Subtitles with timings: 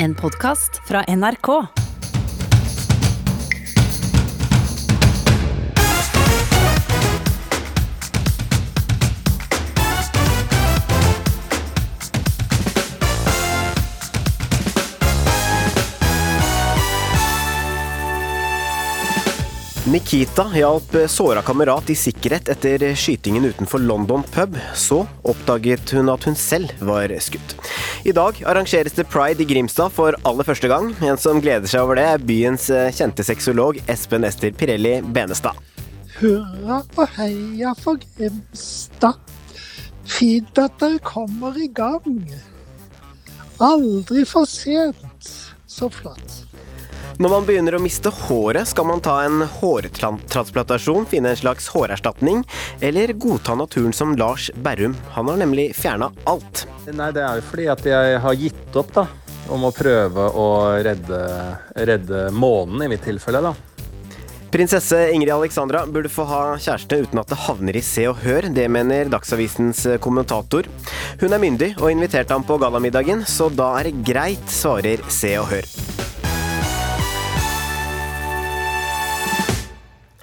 [0.00, 1.87] En podkast fra NRK.
[19.98, 24.54] Nikita hjalp såra kamerat i sikkerhet etter skytingen utenfor London pub.
[24.78, 27.56] Så oppdaget hun at hun selv var skutt.
[28.06, 30.92] I dag arrangeres det pride i Grimstad for aller første gang.
[31.02, 35.58] En som gleder seg over det, er byens eh, kjente sexolog Espen Ester Pirelli Benestad.
[36.20, 39.18] Hurra og heia for Grimstad.
[40.06, 42.22] Fint at dere kommer i gang.
[43.58, 45.34] Aldri for sent.
[45.66, 46.44] Så flott.
[47.18, 52.44] Når man begynner å miste håret, skal man ta en hårtransplantasjon, finne en slags hårerstatning,
[52.78, 54.94] eller godta naturen som Lars Berrum.
[55.16, 56.68] Han har nemlig fjerna alt.
[56.86, 59.04] Nei, det er jo fordi at jeg har gitt opp, da.
[59.50, 60.46] Om å prøve å
[60.86, 61.20] redde,
[61.90, 63.54] redde månen, i mitt tilfelle, da.
[64.54, 68.46] Prinsesse Ingrid Alexandra burde få ha kjæreste uten at det havner i Se og Hør.
[68.54, 70.70] Det mener Dagsavisens kommentator.
[71.18, 75.34] Hun er myndig og inviterte ham på gallamiddagen, så da er det greit, svarer Se
[75.42, 75.74] og Hør.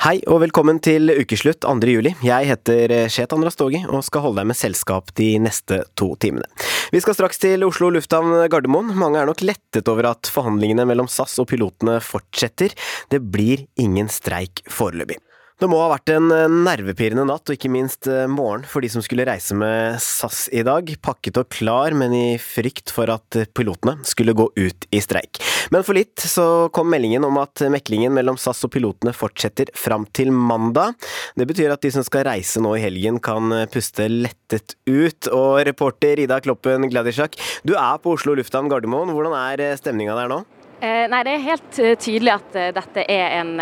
[0.05, 1.71] Hei og velkommen til ukeslutt 2.
[1.89, 2.11] juli.
[2.21, 6.45] Jeg heter Shetan Rastogi og skal holde deg med selskap de neste to timene.
[6.93, 8.93] Vi skal straks til Oslo lufthavn Gardermoen.
[9.01, 12.77] Mange er nok lettet over at forhandlingene mellom SAS og pilotene fortsetter.
[13.09, 15.17] Det blir ingen streik foreløpig.
[15.55, 18.89] Det må ha vært en eh, nervepirrende natt, og ikke minst eh, morgen for de
[18.91, 20.89] som skulle reise med SAS i dag.
[20.99, 25.39] Pakket og klar, men i frykt for at pilotene skulle gå ut i streik.
[25.71, 30.03] Men for litt så kom meldingen om at meklingen mellom SAS og pilotene fortsetter fram
[30.11, 30.99] til mandag.
[31.39, 35.31] Det betyr at de som skal reise nå i helgen kan eh, puste lettet ut.
[35.31, 39.15] Og reporter Ida Kloppen Gladisjak, du er på Oslo lufthavn Gardermoen.
[39.15, 40.43] Hvordan er stemninga der nå?
[40.83, 43.53] Eh, nei, Det er helt eh, tydelig at eh, dette er en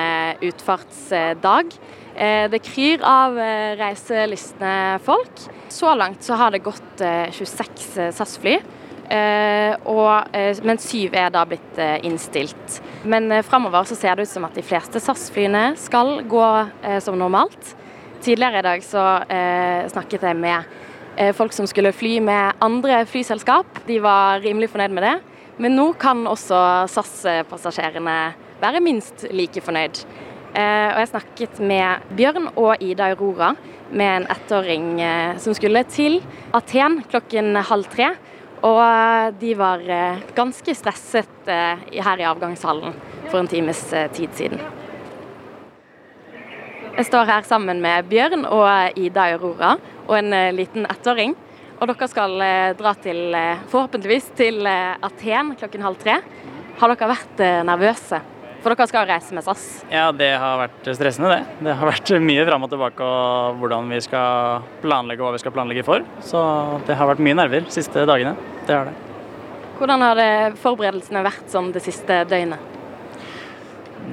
[0.44, 1.78] utfartsdag.
[2.14, 3.34] Det kryr av
[3.80, 5.40] reiselystne folk.
[5.74, 8.60] Så langt så har det gått 26 SAS-fly.
[10.62, 12.78] men syv er da blitt innstilt.
[13.04, 16.46] Men framover ser det ut som at de fleste SAS-flyene skal gå
[17.02, 17.74] som normalt.
[18.22, 19.26] Tidligere i dag så
[19.90, 23.88] snakket jeg med folk som skulle fly med andre flyselskap.
[23.90, 25.33] De var rimelig fornøyd med det.
[25.62, 26.58] Men nå kan også
[26.90, 28.18] SAS-passasjerene
[28.62, 30.02] være minst like fornøyd.
[30.54, 33.54] Eh, og jeg snakket med Bjørn og Ida Aurora
[33.94, 36.20] med en ettåring eh, som skulle til
[36.54, 38.12] Aten klokken halv tre.
[38.64, 39.82] Og eh, de var
[40.38, 42.94] ganske stresset her i avgangshallen
[43.30, 43.82] for en times
[44.16, 44.62] tid siden.
[46.94, 49.76] Jeg står her sammen med Bjørn og Ida Aurora
[50.06, 51.34] og en liten ettåring.
[51.84, 56.14] Og dere skal eh, dra til, eh, forhåpentligvis til eh, Aten klokken halv tre.
[56.80, 58.22] Har dere vært nervøse?
[58.64, 59.66] For dere skal reise med SAS?
[59.92, 61.58] Ja, det har vært stressende, det.
[61.68, 65.42] Det har vært mye fram og tilbake og hvordan vi skal planlegge og hva vi
[65.44, 66.06] skal planlegge for.
[66.24, 66.44] Så
[66.88, 68.32] det har vært mye nerver de siste dagene.
[68.64, 68.96] Det har det.
[69.82, 70.22] Hvordan har
[70.64, 72.80] forberedelsene vært sånn det siste døgnet?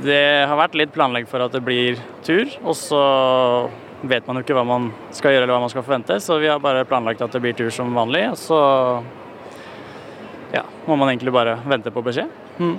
[0.03, 3.05] Det har vært litt planlegg for at det blir tur, og så
[4.03, 6.49] vet man jo ikke hva man skal gjøre eller hva man skal forvente, så vi
[6.51, 8.25] har bare planlagt at det blir tur som vanlig.
[8.33, 8.61] Og så
[10.55, 12.31] ja, må man egentlig bare vente på beskjed.
[12.61, 12.79] Mm.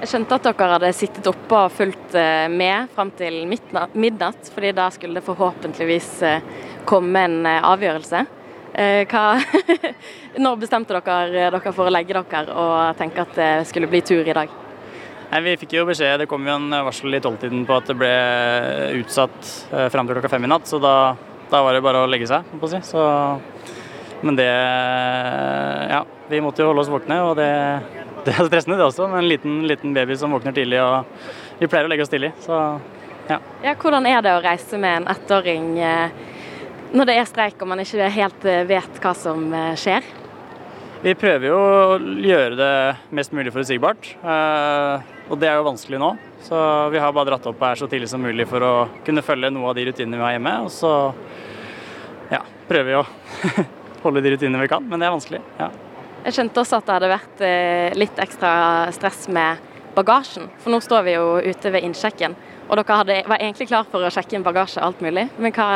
[0.00, 4.74] Jeg skjønte at dere hadde sittet oppe og fulgt eh, med fram til midnatt, fordi
[4.76, 6.48] da skulle det forhåpentligvis eh,
[6.88, 8.24] komme en eh, avgjørelse.
[8.74, 9.22] Hva,
[10.42, 14.26] når bestemte dere dere for å legge dere og tenke at det skulle bli tur
[14.26, 14.63] i dag?
[15.30, 17.96] Nei, Vi fikk jo beskjed, det kom jo en varsel i tolvtiden på at det
[17.98, 18.12] ble
[19.00, 20.68] utsatt eh, fram til klokka fem i natt.
[20.70, 21.14] Så da,
[21.50, 22.80] da, var det bare å legge seg, på å si.
[22.86, 23.04] Så,
[24.24, 24.50] men det
[25.90, 27.50] Ja, vi måtte jo holde oss våkne, og det,
[28.26, 29.08] det er stressende det også.
[29.10, 32.34] Med en liten, liten, baby som våkner tidlig, og vi pleier å legge oss tidlig.
[32.44, 32.60] Så
[33.28, 33.40] ja.
[33.64, 33.74] ja.
[33.80, 36.20] Hvordan er det å reise med en ettåring eh,
[36.94, 40.06] når det er streik og man ikke helt eh, vet hva som eh, skjer?
[41.04, 42.74] Vi prøver jo å gjøre det
[43.12, 44.06] mest mulig forutsigbart.
[45.30, 46.10] Og det er jo vanskelig nå.
[46.44, 46.58] Så
[46.92, 48.72] vi har bare dratt opp her så tidlig som mulig for å
[49.06, 50.54] kunne følge noe av de rutinene vi har hjemme.
[50.66, 50.92] Og så
[52.32, 53.06] ja, prøver vi å
[54.04, 55.42] holde de rutinene vi kan, men det er vanskelig.
[55.60, 55.70] ja.
[56.24, 58.50] Jeg skjønte også at det hadde vært eh, litt ekstra
[58.96, 59.60] stress med
[59.92, 60.46] bagasjen.
[60.62, 62.32] For nå står vi jo ute ved innsjekken,
[62.64, 65.26] og dere hadde, var egentlig klar for å sjekke inn bagasje og alt mulig.
[65.36, 65.68] Men hva,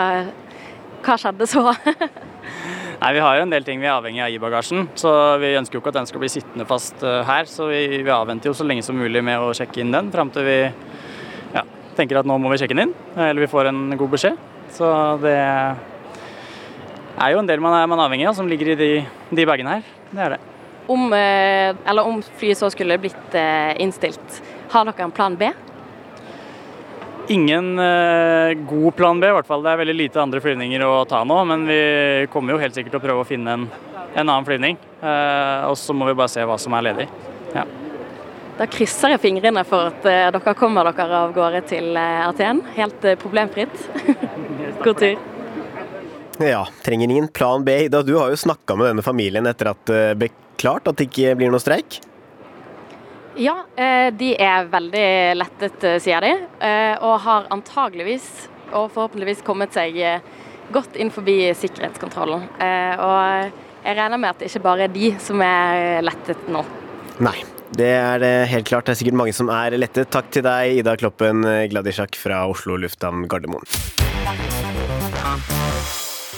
[1.05, 1.67] hva skjedde så?
[2.99, 5.53] Nei, Vi har jo en del ting vi er avhengig av i bagasjen, så vi
[5.55, 7.47] ønsker jo ikke at den skal bli sittende fast eh, her.
[7.47, 10.33] Så vi, vi avventer jo så lenge som mulig med å sjekke inn den, fram
[10.35, 10.57] til vi
[11.55, 11.63] ja,
[11.99, 14.43] tenker at nå må vi sjekke den inn, eller vi får en god beskjed.
[14.75, 14.91] Så
[15.23, 18.91] det er jo en del man er, man avhengig av som ligger i de,
[19.31, 19.95] de bagene her.
[20.11, 20.43] Det er det.
[20.91, 23.35] om, eller om flyet så skulle blitt
[23.79, 24.43] innstilt,
[24.75, 25.53] har dere en plan B?
[27.29, 29.61] Ingen uh, god plan B, i hvert fall.
[29.65, 31.37] Det er veldig lite andre flyvninger å ta nå.
[31.51, 31.81] Men vi
[32.33, 33.67] kommer jo helt sikkert til å prøve å finne en,
[34.15, 34.79] en annen flyvning.
[35.03, 37.09] Uh, og så må vi bare se hva som er ledig.
[37.53, 37.67] Ja.
[38.59, 42.65] Da krysser jeg fingrene for at uh, dere kommer dere av gårde til Aten.
[42.79, 43.77] Helt problemfritt.
[44.85, 45.21] God tur.
[46.39, 47.77] Ja, trenger ingen plan B.
[47.91, 51.11] Ida, du har jo snakka med denne familien etter at det ble klart at det
[51.11, 52.01] ikke blir noe streik?
[53.39, 56.33] Ja, eh, de er veldig lettet, eh, sier de.
[56.59, 58.27] Eh, og har antageligvis
[58.73, 59.95] og forhåpentligvis kommet seg
[60.75, 62.43] godt inn forbi sikkerhetskontrollen.
[62.43, 63.53] Og
[63.87, 66.61] jeg regner med at det ikke bare er de som er lettet nå.
[67.25, 67.39] Nei,
[67.73, 68.85] det er det helt klart.
[68.85, 70.11] Det er sikkert mange som er lettet.
[70.13, 71.41] Takk til deg, Ida Kloppen
[71.73, 73.65] Gladisjak fra Oslo lufthavn Gardermoen.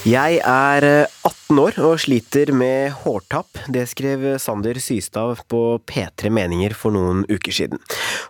[0.08, 0.85] Jeg er
[1.29, 3.58] 18 år og sliter med hårtapp.
[3.69, 7.82] Det skrev Sander Systad på P3 Meninger for noen uker siden.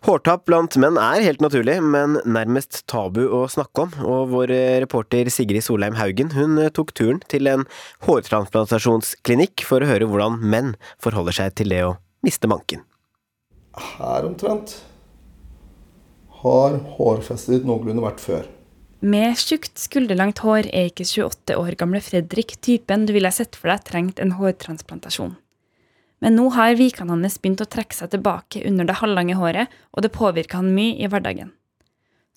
[0.03, 3.95] Hårtapp blant menn er helt naturlig, men nærmest tabu å snakke om.
[4.03, 7.63] Og vår reporter Sigrid Solheim Haugen hun tok turen til en
[8.03, 12.83] hårtransplantasjonsklinikk for å høre hvordan menn forholder seg til det å miste manken.
[13.79, 14.81] Her omtrent
[16.43, 18.57] har hårfestet ditt noenlunde vært før.
[19.01, 23.73] Med tjukt, skulderlangt hår er ikke 28 år gamle Fredrik typen du ville sett for
[23.73, 25.39] deg trengt en hårtransplantasjon.
[26.21, 30.05] Men nå har vikene hans begynt å trekke seg tilbake under det halvlange håret, og
[30.05, 31.55] det påvirker han mye i hverdagen.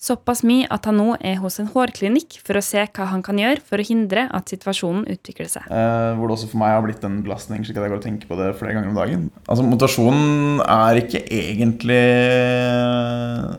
[0.04, 3.38] Såpass mye at han nå er hos en hårklinikk for å se hva han kan
[3.40, 5.64] gjøre for å hindre at situasjonen utvikler seg.
[5.72, 8.04] Eh, hvor det også for meg har blitt en belastning, slik at jeg går og
[8.04, 9.22] tenker på det flere ganger om dagen.
[9.46, 12.02] Altså Motivasjonen er ikke egentlig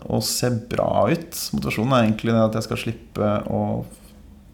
[0.05, 1.41] å se bra ut.
[1.57, 3.63] Motivasjonen er egentlig det at jeg skal slippe å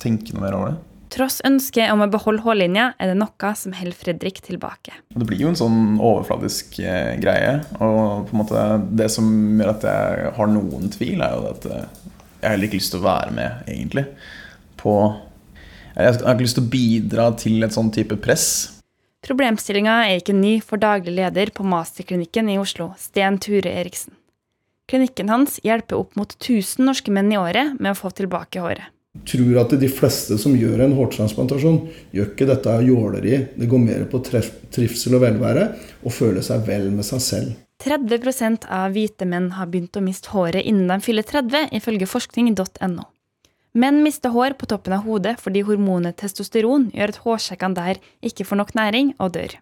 [0.01, 0.79] tenke noe mer over det.
[1.11, 4.93] Tross ønsket om å beholde hårlinja, er det noe som holder Fredrik tilbake.
[5.11, 7.57] Det blir jo en sånn overfladisk eh, greie.
[7.83, 8.61] Og på en måte
[8.95, 9.27] det som
[9.59, 11.89] gjør at jeg har noen tvil, er jo at eh,
[12.39, 14.05] jeg har heller ikke lyst til å være med, egentlig.
[14.79, 14.93] På
[15.91, 18.45] Jeg har ikke lyst til å bidra til et sånn type press.
[19.27, 24.15] Problemstillinga er ikke ny for daglig leder på Masterklinikken i Oslo, Sten Ture Eriksen.
[24.87, 28.87] Klinikken hans hjelper opp mot 1000 norske menn i året med å få tilbake håret
[29.27, 31.81] tror at de fleste som gjør en hårtransplantasjon,
[32.15, 33.37] gjør ikke dette av jåleri.
[33.55, 35.67] Det går mer på trivsel og velvære
[36.01, 37.55] og føle seg vel med seg selv.
[37.81, 43.07] 30% av hvite menn har begynt å miste håret innen de fyller 30, ifølge forskning.no.
[43.71, 48.45] Menn mister hår på toppen av hodet fordi hormonet testosteron gjør at hårsekkene der ikke
[48.45, 49.55] får nok næring og dør.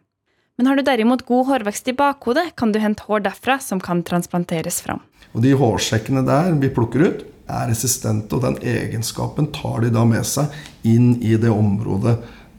[0.59, 4.01] Men har du derimot god hårvekst i bakhodet, kan du hente hår derfra som kan
[4.03, 4.99] transplanteres fram.
[5.31, 10.03] Og De hårsekkene der vi plukker ut, er resistente, og den egenskapen tar de da
[10.03, 10.51] med seg
[10.83, 12.17] inn i det området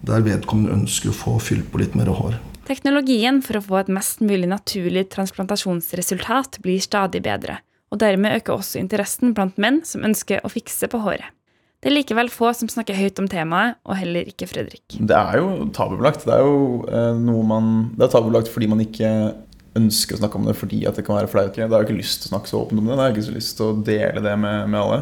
[0.08, 2.38] der vedkommende ønsker å få fylt på litt mer hår.
[2.70, 7.58] Teknologien for å få et mest mulig naturlig transplantasjonsresultat blir stadig bedre,
[7.92, 11.28] og dermed øker også interessen blant menn som ønsker å fikse på håret.
[11.80, 14.98] Det er likevel få som snakker høyt om temaet, og heller ikke Fredrik.
[15.00, 16.26] Det er jo tabubelagt.
[16.28, 19.08] Det er jo eh, noe man Det er tabubelagt fordi man ikke
[19.78, 21.54] ønsker å snakke om det fordi at det kan være flaut.
[21.56, 22.98] Det er jo ikke lyst til å snakke så åpent om det.
[22.98, 24.98] Det er ikke så lyst til å dele det med, med alle.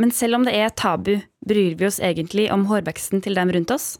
[0.00, 3.74] Men selv om det er tabu, bryr vi oss egentlig om hårveksten til dem rundt
[3.74, 3.90] oss?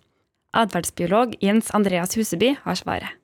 [0.55, 3.21] Atferdsbiolog Jens Andreas Huseby har svaret.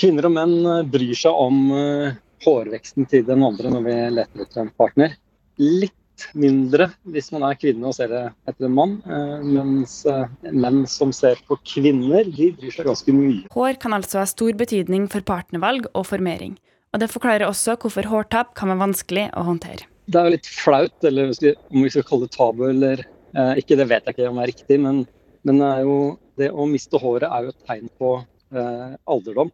[0.00, 4.46] Kvinner og menn eh, bryr seg om eh, hårveksten til den andre når vi leter
[4.46, 5.16] etter en partner.
[5.60, 5.94] Litt
[6.38, 8.96] mindre hvis man er kvinne og ser det etter en mann.
[9.04, 13.46] Eh, mens eh, menn som ser på kvinner, de bryr seg ganske mye.
[13.54, 16.56] Hår kan altså ha stor betydning for partnervalg og formering.
[16.90, 19.86] Og det forklarer også hvorfor hårtap kan være vanskelig å håndtere.
[20.10, 23.78] Det er jo litt flaut, eller om vi skal kalle det tabu eller eh, ikke,
[23.78, 24.80] det vet jeg ikke om det er riktig.
[24.82, 25.04] Men,
[25.46, 25.98] men det, jo,
[26.40, 29.52] det, å miste håret er jo et tegn på eh, alderdom.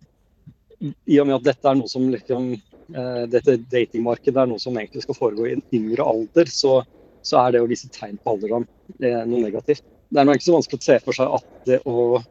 [0.80, 2.56] I og med at dette er noe som liksom
[2.86, 6.78] dette datingmarkedet er noe som egentlig skal foregå i en yngre alder, så,
[7.26, 8.66] så er det å vise tegn på alderdom
[9.00, 9.82] noe negativt.
[10.10, 12.22] Det er nok ikke så vanskelig å se for seg at, det å,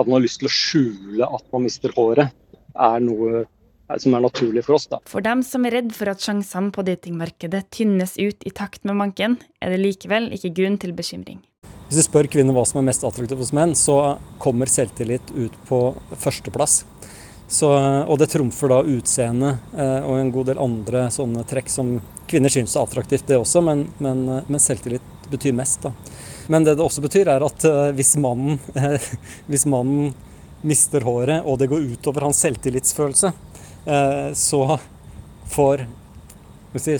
[0.00, 2.32] at man har lyst til å skjule at man mister håret,
[2.78, 3.44] er noe
[3.96, 4.86] som er naturlig for oss.
[4.90, 5.00] Da.
[5.08, 8.98] For dem som er redd for at sjansene på datingmarkedet tynnes ut i takt med
[9.00, 11.40] manken, er det likevel ikke grunn til bekymring.
[11.88, 15.54] Hvis du spør kvinner hva som er mest attraktivt hos menn, så kommer selvtillit ut
[15.70, 15.80] på
[16.20, 16.82] førsteplass.
[17.48, 17.68] Så,
[18.04, 21.94] og det trumfer da utseende eh, og en god del andre sånne trekk som
[22.28, 25.86] kvinner syns er attraktivt, det også, men, men, eh, men, selvtillit betyr mest.
[25.86, 25.94] da.
[26.52, 28.60] Men det det også betyr, er at eh, hvis, mannen,
[29.48, 30.12] hvis mannen
[30.60, 33.32] mister håret, og det går utover hans selvtillitsfølelse,
[34.36, 34.62] så
[35.48, 35.84] får,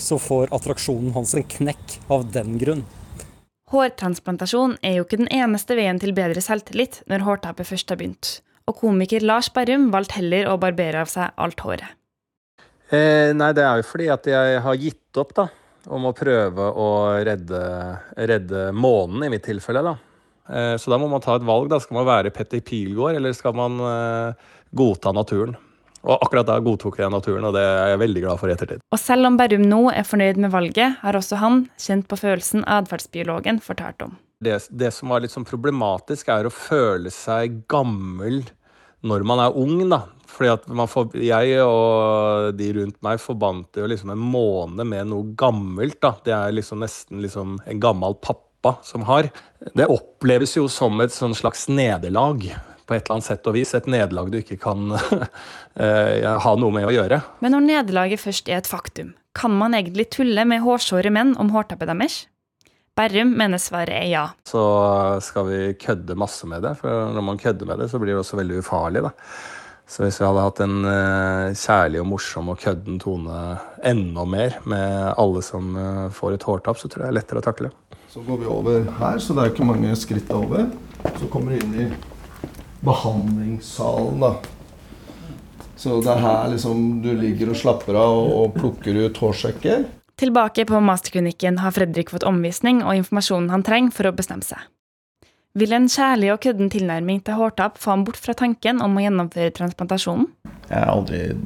[0.01, 2.85] så får attraksjonen hans en knekk av den grunn.
[3.69, 8.39] Hårtransplantasjon er jo ikke den eneste veien til bedre selvtillit når hårtapet først har begynt.
[8.69, 11.95] Og komiker Lars Berrum valgte heller å barbere av seg alt håret.
[12.89, 15.49] Eh, nei, det er jo fordi at jeg har gitt opp, da.
[15.89, 16.89] Om å prøve å
[17.25, 17.61] redde,
[18.29, 19.95] redde månen, i mitt tilfelle, da.
[20.49, 21.69] Eh, så da må man ta et valg.
[21.69, 21.81] da.
[21.81, 25.57] Skal man være Petter Pilgaard, eller skal man eh, godta naturen?
[26.07, 28.85] Og akkurat da godtok jeg naturen, og det er jeg veldig glad for i ettertid.
[28.95, 32.65] Og selv om Berrum nå er fornøyd med valget, har også han kjent på følelsen
[32.65, 34.15] atferdsbiologen fortalte om.
[34.39, 38.45] Det, det, som var litt sånn problematisk, er å føle seg gammel
[39.07, 40.05] når man er ung, da.
[40.29, 45.35] Fordi at får, jeg og de rundt meg forbandt jo liksom en måned med noe
[45.39, 45.99] gammelt.
[46.03, 46.15] da.
[46.25, 49.31] Det er liksom nesten liksom en gammel pappa som har.
[49.75, 52.45] Det oppleves jo som et sånn slags nederlag
[52.89, 53.75] på et eller annet sett og vis.
[53.77, 57.21] Et nederlag du ikke kan uh, ha noe med å gjøre.
[57.45, 61.53] Men når nederlaget først er et faktum, kan man egentlig tulle med hårsåre menn om
[61.55, 62.23] hårtappet deres?
[62.99, 64.25] Berrum mener svaret er ja.
[64.49, 64.61] Så
[65.23, 68.25] skal vi kødde masse med det, for når man kødder med det, så blir det
[68.25, 69.05] også veldig ufarlig.
[69.07, 69.13] da.
[69.89, 73.37] Så hvis vi hadde hatt en uh, kjærlig og morsom og kødden tone
[73.87, 77.41] enda mer med alle som uh, får et hårtapp, så tror jeg det er lettere
[77.41, 77.71] å takle.
[78.11, 80.67] Så går vi over her, så det er ikke mange skritt over.
[81.07, 81.89] Så kommer vi inn i
[82.85, 84.35] behandlingssalen, da.
[85.79, 89.87] Så det er her liksom du ligger og slapper av og, og plukker ut hårsekker.
[90.19, 94.59] Tilbake på masterklinikken har Fredrik fått omvisning og informasjonen han trenger for å bestemme seg.
[95.59, 99.05] Vil en kjærlig og kødden tilnærming til hårtap få ham bort fra tanken om å
[99.05, 100.27] gjennomføre transplantasjonen?
[100.67, 101.39] Jeg har aldri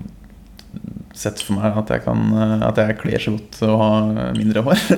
[1.12, 2.32] sett for meg at jeg, kan,
[2.64, 3.90] at jeg kler så godt å ha
[4.38, 4.80] mindre hår.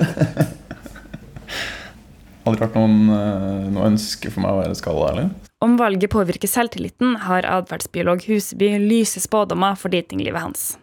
[2.47, 2.97] aldri vært noen,
[3.75, 5.29] noe ønske for meg å være skalla heller.
[5.65, 10.75] Om valget påvirker selvtilliten, har atferdsbiolog Huseby lyse spådommer for datinglivet hans.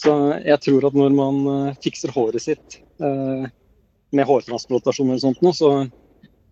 [0.00, 3.44] Så jeg tror at når man uh, fikser håret sitt uh,
[4.16, 5.72] med hårtransplantasjon eller sånt så,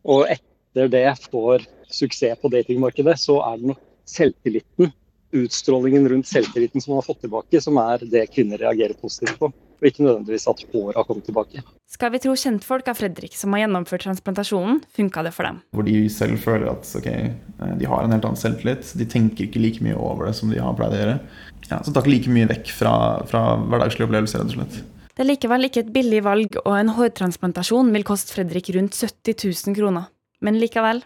[0.04, 4.92] og etter det får suksess på datingmarkedet, så er det nok selvtilliten,
[5.38, 9.50] utstrålingen rundt selvtilliten som man har fått tilbake, som er det kvinner reagerer positivt på.
[9.78, 11.62] Og ikke nødvendigvis at håret har kommet tilbake.
[11.88, 15.60] Skal vi tro kjentfolk av Fredrik som har gjennomført transplantasjonen, funka det for dem.
[15.76, 17.30] Hvor de selv føler at okay,
[17.62, 18.90] eh, de har en helt annen selvtillit.
[18.98, 21.20] De tenker ikke like mye over det som de har pleid å gjøre
[21.68, 22.92] ja, så tar like mye vekk fra,
[23.28, 24.78] fra hverdagslige opplevelser, rett og slett.
[25.18, 29.34] Det er likevel ikke et billig valg, og en hårtransplantasjon vil koste Fredrik rundt 70
[29.68, 30.08] 000 kroner.
[30.44, 31.02] Men likevel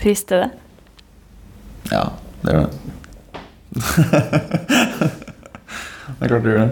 [0.00, 0.50] frister det?
[1.92, 2.06] Ja,
[2.42, 2.72] det gjør det.
[6.16, 6.70] det er klart det gjør det.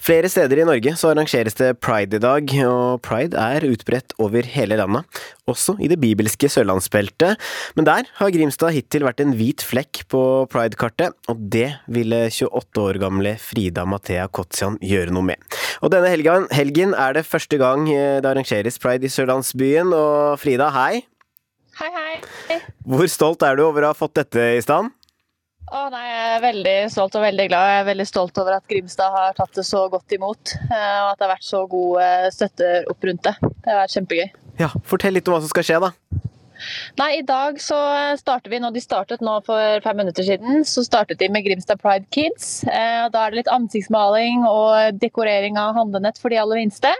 [0.00, 4.46] Flere steder i Norge så arrangeres det pride i dag, og pride er utbredt over
[4.48, 7.36] hele landet, også i det bibelske sørlandsbeltet.
[7.76, 12.80] Men der har Grimstad hittil vært en hvit flekk på pride-kartet, og det ville 28
[12.80, 15.58] år gamle Frida Mathea Kotsian gjøre noe med.
[15.84, 20.40] Og denne helgen, helgen er det første gang eh, det arrangeres pride i sørlandsbyen, og
[20.40, 21.04] Frida, hei!
[21.80, 22.56] Hei, hei!
[22.88, 24.94] Hvor stolt er du over å ha fått dette i stand?
[25.70, 27.68] Å, nei, jeg er veldig stolt og veldig glad.
[27.70, 30.56] Jeg er veldig stolt over at Grimstad har tatt det så godt imot.
[30.66, 33.36] Eh, og at det har vært så god eh, støtte opp rundt det.
[33.44, 34.26] Det har vært kjempegøy.
[34.58, 35.92] Ja, Fortell litt om hva som skal skje, da.
[36.98, 37.78] Nei, I dag så
[38.20, 41.80] starter vi, når de startet nå for fem minutter siden, så startet de med Grimstad
[41.80, 42.64] Pride Kids.
[42.66, 46.90] Eh, da er det litt ansiktsmaling og dekorering av handlenett for de aller minste.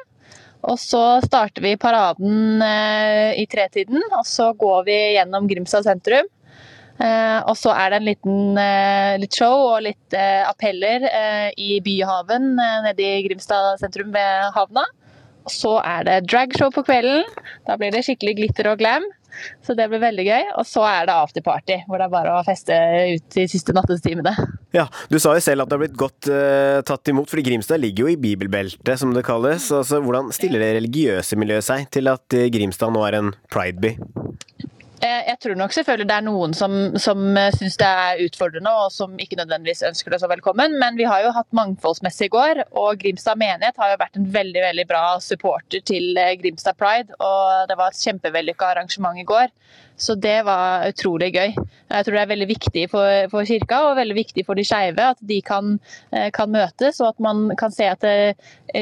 [0.71, 6.29] Og så starter vi paraden i tretiden, og så går vi gjennom Grimstad sentrum.
[7.01, 11.07] Eh, og så er det en liten eh, litt show og litt eh, appeller
[11.57, 14.85] i Byhaven nede i Grimstad sentrum ved havna.
[15.49, 17.25] Og så er det dragshow på kvelden.
[17.69, 19.07] Da blir det skikkelig glitter og glam.
[19.65, 20.49] Så det blir veldig gøy.
[20.61, 22.77] Og så er det afterparty, hvor det er bare å feste
[23.15, 24.35] ut de siste nattestimene.
[24.77, 27.81] Ja, Du sa jo selv at det har blitt godt uh, tatt imot, fordi Grimstad
[27.83, 29.71] ligger jo i bibelbeltet, som det kalles.
[29.75, 33.97] Altså, Hvordan stiller det religiøse miljøet seg til at Grimstad nå er en prideby?
[35.01, 38.73] Eh, jeg tror nok selvfølgelig det er noen som, som eh, syns det er utfordrende
[38.83, 42.33] og som ikke nødvendigvis ønsker det så velkommen, men vi har jo hatt mangfoldsmessig i
[42.35, 46.77] går, og Grimstad menighet har jo vært en veldig veldig bra supporter til eh, Grimstad
[46.77, 47.17] Pride.
[47.17, 49.49] og Det var et kjempevellykka arrangement i går,
[49.97, 51.57] så det var utrolig gøy.
[51.57, 55.09] Jeg tror det er veldig viktig for, for kirka og veldig viktig for de skeive
[55.15, 55.79] at de kan,
[56.37, 58.05] kan, møtes, og at man kan se at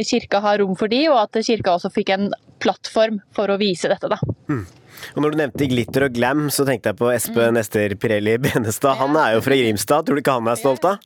[0.06, 2.28] kirka har rom for de, og at kirka også fikk en
[2.62, 4.10] plattform for å vise dette.
[4.10, 4.18] da.
[4.50, 4.66] Mm.
[5.14, 7.60] Og når du nevnte glitter og glam, så tenkte jeg på Espen mm.
[7.62, 8.98] Ester Pirelli Benestad.
[9.00, 10.06] Han er jo fra Grimstad.
[10.06, 10.98] Tror du ikke han er stolt av?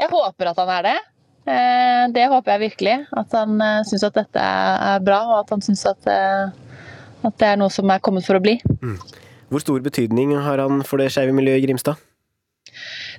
[0.00, 0.98] Jeg håper at han er det.
[1.50, 2.96] Eh, det håper jeg virkelig.
[3.16, 6.52] At han eh, syns at dette er bra, og at han syns at, eh,
[7.24, 8.58] at, det er noe som er kommet for å bli.
[8.80, 8.98] Mm.
[9.50, 12.00] Hvor stor betydning har han for det skeive miljøet i Grimstad?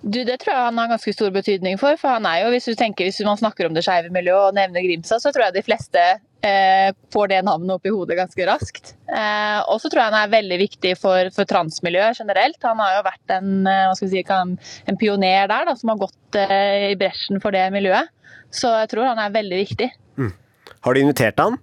[0.01, 1.97] Du, Det tror jeg han har ganske stor betydning for.
[1.99, 4.55] for han er jo, Hvis du tenker, hvis man snakker om det skeive miljøet og
[4.55, 6.05] nevner Grimstad, så tror jeg de fleste
[7.13, 8.93] får det navnet opp i hodet ganske raskt.
[9.11, 12.57] Eh, og så tror jeg han er veldig viktig for, for transmiljøet generelt.
[12.65, 16.91] Han har jo vært en, eh, si, en pioner der, da, som har gått eh,
[16.91, 18.09] i bresjen for det miljøet.
[18.51, 19.91] Så jeg tror han er veldig viktig.
[20.17, 20.33] Mm.
[20.81, 21.59] Har du invitert han?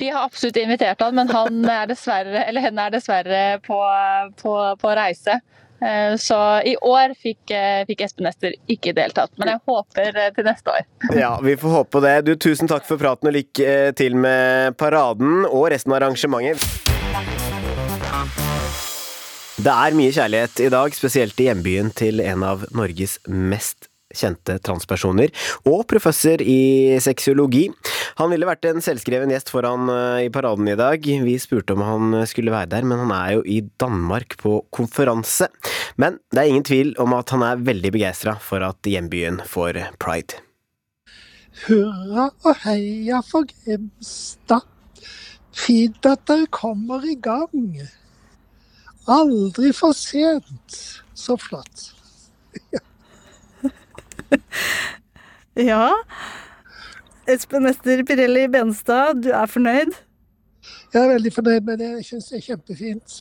[0.00, 3.78] Vi har absolutt invitert han, men han er dessverre, eller henne er dessverre på,
[4.40, 5.40] på, på reise.
[5.80, 10.30] Eh, så i år fikk, eh, fikk, Espen Ester ikke deltatt, men jeg håper eh,
[10.36, 10.86] til neste år.
[11.22, 12.14] Ja, vi får håpe på det.
[12.28, 16.64] Du, tusen takk for praten og lykke til med paraden og resten av arrangementet.
[19.56, 23.95] Det er mye kjærlighet i dag, spesielt i hjembyen til en av Norges mest kjente
[24.16, 25.32] transpersoner,
[25.68, 27.66] og professor i sexologi.
[28.20, 31.04] Han ville vært en selvskreven gjest foran eh, i paraden i dag.
[31.04, 35.50] Vi spurte om han skulle være der, men han er jo i Danmark på konferanse.
[36.00, 39.82] Men det er ingen tvil om at han er veldig begeistra for at hjembyen får
[40.02, 40.40] pride.
[41.64, 44.66] Hurra og heia for Grimstad.
[45.56, 47.78] Fint at dere kommer i gang.
[49.08, 50.80] Aldri for sent.
[51.16, 51.92] Så flott.
[52.72, 52.82] Ja.
[55.70, 55.90] ja.
[57.26, 59.94] Espen Ester Pirelli Benstad, du er fornøyd?
[60.94, 61.90] Jeg er veldig fornøyd med det.
[61.98, 63.16] Jeg syns det er kjempefint.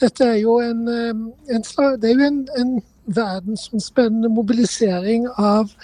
[0.00, 2.72] Dette er jo en, en, det er jo en, en
[3.06, 5.74] verdensomspennende mobilisering av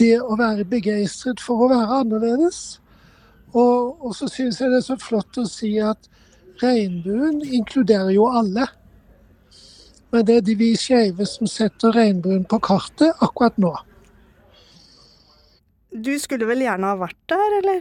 [0.00, 2.60] det å være begeistret for å være annerledes.
[3.52, 6.08] Og, og så syns jeg det er så flott å si at
[6.62, 8.68] regnbuen inkluderer jo alle.
[10.12, 13.72] Men det er de vi skeive som setter regnbuen på kartet akkurat nå.
[15.92, 17.80] Du skulle vel gjerne ha vært der, eller?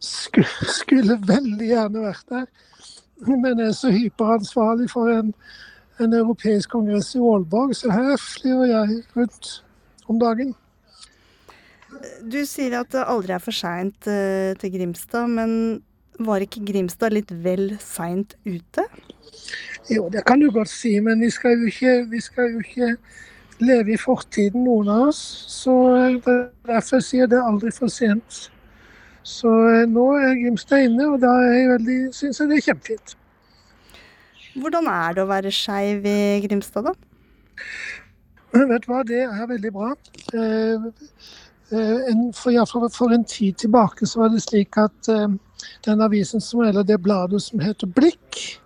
[0.00, 2.46] Skulle, skulle veldig gjerne vært der.
[3.26, 5.34] Men jeg er så hyperansvarlig for en,
[6.00, 9.50] en europeisk kongress i Aalborg, så her flyr jeg rundt
[10.08, 10.54] om dagen.
[12.24, 15.52] Du sier at det aldri er for seint uh, til Grimstad, men
[16.26, 18.84] var ikke Grimstad litt vel seint ute?
[19.90, 22.94] Jo, det kan du godt si, men vi skal jo ikke, vi skal jo ikke
[23.60, 25.20] leve i fortiden, noen av oss.
[25.50, 26.18] Så eh,
[26.68, 28.44] Derfor sier jeg det aldri for sent.
[29.26, 31.34] Så eh, nå er Grimstad inne, og da
[32.16, 33.16] syns jeg det er kjempefint.
[34.60, 36.94] Hvordan er det å være skeiv i Grimstad, da?
[38.54, 39.92] Men vet du hva, det er veldig bra.
[40.34, 40.88] Eh,
[41.70, 45.06] for, ja, for, en tid tilbake så var det slik at
[45.86, 48.60] den avisen som, eller det bladet som heter Blikk,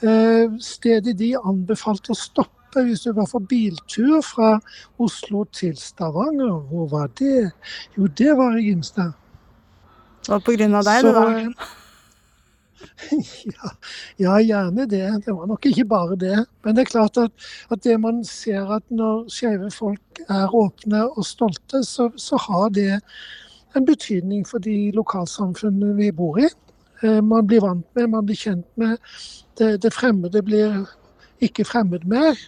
[0.00, 4.54] Eh, stedet de anbefalte å stoppe hvis du var for biltur fra
[5.02, 6.54] Oslo til Stavanger.
[6.70, 7.50] Hvor var det?
[7.98, 9.12] Jo, det var i Grimstad.
[10.24, 11.26] Det var på grunn av deg, det da?
[13.50, 13.70] Ja,
[14.16, 15.04] ja, gjerne det.
[15.26, 16.38] Det var nok ikke bare det.
[16.64, 21.02] Men det er klart at, at det man ser at når skeive folk er åpne
[21.10, 23.02] og stolte, så, så har det
[23.76, 26.48] en betydning for de lokalsamfunnene vi bor i.
[27.02, 28.96] Eh, man blir vant med, man blir kjent med.
[29.58, 30.84] Det, det fremmede blir
[31.40, 32.38] ikke fremmed mer.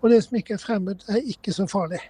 [0.00, 2.00] Og det som ikke er fremmed, er ikke så farlig.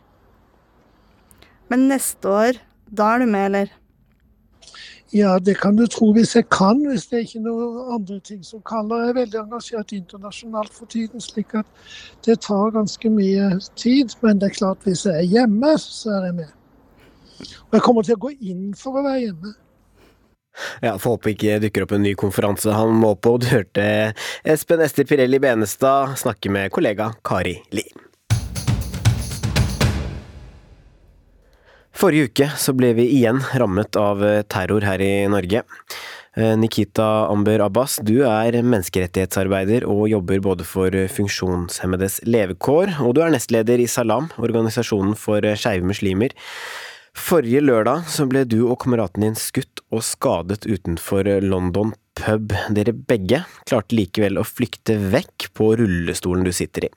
[1.68, 2.58] Men neste år,
[2.88, 3.68] da er du med, eller?
[5.12, 8.42] Ja, det kan du tro hvis jeg kan, hvis det er ikke noen andre ting
[8.44, 9.06] som kaller.
[9.06, 11.66] Jeg er veldig engasjert internasjonalt for tiden, slik at
[12.26, 14.12] det tar ganske mye tid.
[14.20, 16.57] Men det er klart, hvis jeg er hjemme, så er jeg med.
[17.38, 19.55] Og jeg kommer til å gå inn for å være hjemme.
[20.83, 23.37] Ja, Får håpe ikke dukker opp en ny konferanse han må på.
[23.38, 23.85] Du hørte
[24.42, 27.87] Espen Ester Pirelli Benestad snakke med kollega Kari Li.
[31.98, 35.64] Forrige uke så ble vi igjen rammet av terror her i Norge.
[36.38, 43.24] Eh, Nikita Amber Abbas, du er menneskerettighetsarbeider og jobber både for funksjonshemmedes levekår, og du
[43.24, 46.37] er nestleder i Salam, organisasjonen for skeive muslimer.
[47.18, 52.54] Forrige lørdag så ble du og kameraten din skutt og skadet utenfor London pub.
[52.74, 56.90] Dere begge klarte likevel å flykte vekk på rullestolen du sitter i.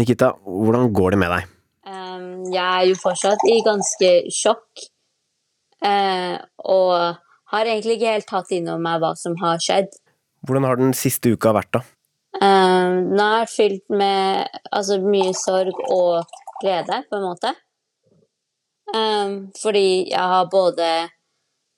[0.00, 1.50] Nikita, hvordan går det med deg?
[1.86, 4.86] Um, jeg er jo fortsatt i ganske sjokk.
[5.82, 6.38] Uh,
[6.72, 7.18] og
[7.52, 9.90] har egentlig ikke helt tatt inn over meg hva som har skjedd.
[10.46, 11.82] Hvordan har den siste uka vært, da?
[12.40, 17.52] Um, den har vært fylt med altså, mye sorg og glede, på en måte.
[18.92, 20.88] Um, fordi jeg har både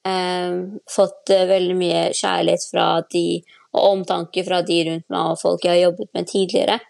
[0.09, 0.57] um,
[0.91, 3.27] fått uh, veldig mye kjærlighet fra de,
[3.75, 6.81] og omtanke fra de rundt meg og folk jeg har jobbet med tidligere.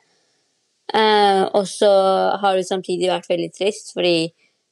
[0.94, 1.92] Uh, og så
[2.40, 4.16] har det samtidig vært veldig trist, fordi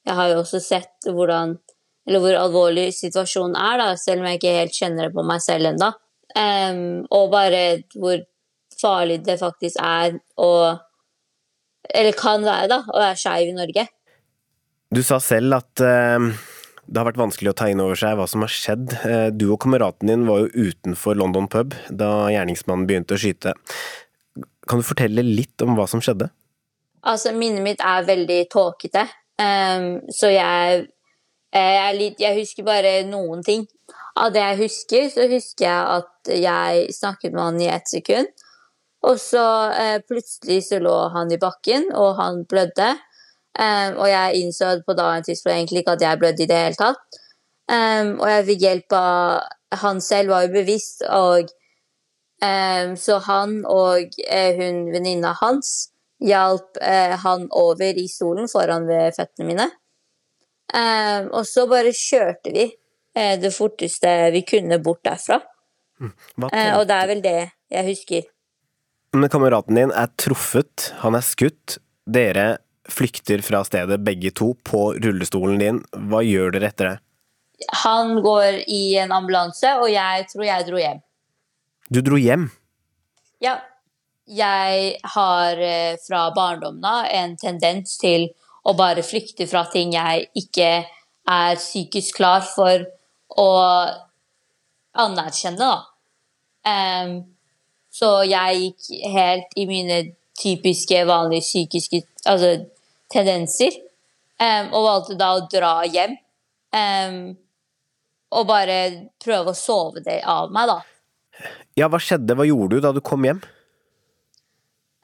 [0.03, 1.57] jeg har jo også sett hvordan
[2.03, 5.71] hvor alvorlig situasjonen er, da, selv om jeg ikke helt kjenner det på meg selv
[5.71, 5.93] ennå.
[6.33, 7.63] Um, og bare
[7.95, 8.25] hvor
[8.81, 10.79] farlig det faktisk er å
[11.93, 13.83] Eller kan være, da, å være skeiv i Norge.
[14.93, 16.33] Du sa selv at uh,
[16.85, 18.93] det har vært vanskelig å ta inn over seg hva som har skjedd.
[19.07, 23.55] Eh, du og kameraten din var jo utenfor London pub da gjerningsmannen begynte å skyte.
[24.69, 26.29] Kan du fortelle litt om hva som skjedde?
[27.07, 29.07] Altså, minnet mitt er veldig tåkete,
[29.41, 30.85] um, så jeg,
[31.55, 33.65] jeg, litt, jeg husker bare noen ting.
[34.21, 38.45] Av det jeg husker, så husker jeg at jeg snakket med han i ett sekund.
[39.09, 42.93] Og så eh, plutselig så lå han i bakken, og han blødde.
[43.53, 46.79] Um, og jeg innså på daværende tidspunkt egentlig ikke at jeg blødde i det hele
[46.79, 47.19] tatt.
[47.69, 51.53] Um, og jeg fikk hjelp av Han selv var jo bevisst, og
[52.45, 58.89] um, så han og uh, hun venninna hans hjalp uh, han over i stolen foran
[58.89, 59.71] ved føttene mine.
[61.33, 65.41] og så bare kjørte vi uh, det forteste vi kunne bort derfra.
[66.01, 66.13] Hm,
[66.43, 67.41] og det er vel det
[67.73, 68.29] jeg husker.
[69.13, 71.79] Men kameraten din er truffet, han er skutt.
[72.09, 72.59] Dere
[72.93, 75.81] flykter fra stedet begge to på rullestolen din.
[76.11, 76.97] Hva gjør dere etter det?
[77.85, 81.03] Han går i en ambulanse, og jeg tror jeg dro hjem.
[81.93, 82.49] Du dro hjem?
[83.43, 83.59] Ja.
[84.33, 88.29] Jeg har eh, fra barndommen av en tendens til
[88.63, 90.71] å bare flykte fra ting jeg ikke
[91.29, 92.85] er psykisk klar for
[93.39, 93.51] å
[95.03, 95.83] anerkjenne, da.
[96.63, 97.15] Um,
[97.93, 99.99] så jeg gikk helt i mine
[100.39, 102.53] typiske, vanlige psykiske altså,
[103.13, 103.79] tendenser.
[104.43, 106.17] Um, og valgte da å dra hjem.
[106.73, 107.19] Um,
[108.33, 108.77] og bare
[109.23, 110.79] prøve å sove det av meg, da.
[111.79, 112.37] Ja, hva skjedde?
[112.37, 113.43] Hva gjorde du da du kom hjem?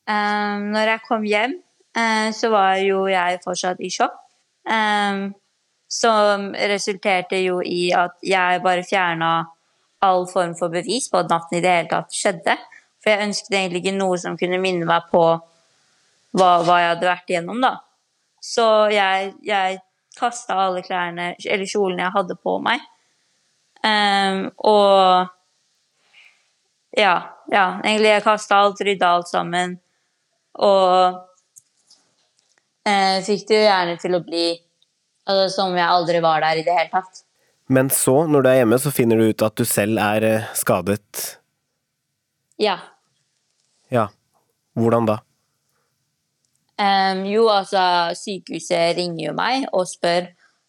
[0.08, 1.58] Um, når jeg kom hjem,
[1.98, 4.16] uh, så var jo jeg fortsatt i sjokk.
[4.68, 5.30] Um,
[5.88, 9.30] som resulterte jo i at jeg bare fjerna
[10.04, 12.56] all form for bevis på at natten i det hele tatt skjedde.
[13.02, 15.22] For jeg ønsket egentlig ikke noe som kunne minne meg på
[16.36, 17.72] hva, hva jeg hadde vært igjennom, da.
[18.44, 19.80] Så jeg, jeg
[20.18, 22.82] kasta alle klærne, eller kjolene jeg hadde på meg.
[23.78, 25.28] Um, og
[26.98, 27.14] ja,
[27.52, 29.76] ja, egentlig jeg kasta alt, rydda alt sammen.
[30.58, 31.18] Og
[32.88, 34.46] eh, fikk det jo gjerne til å bli
[35.28, 37.22] altså, som jeg aldri var der i det hele tatt.
[37.68, 40.48] Men så, når du er hjemme, så finner du ut at du selv er eh,
[40.56, 41.24] skadet?
[42.58, 42.78] Ja.
[43.92, 44.08] Ja.
[44.78, 45.20] Hvordan da?
[46.78, 50.28] Um, jo, altså, sykehuset ringer jo meg og spør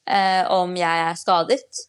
[0.09, 1.85] uh, om jeg er skadet.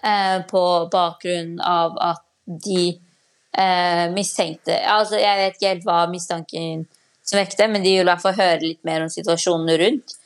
[0.00, 2.94] Uh, på bakgrunn av at de
[3.52, 6.86] uh, mistenkte Altså, jeg vet ikke helt hva mistanken
[7.20, 10.16] som vekte, men de vil i høre litt mer om situasjonen rundt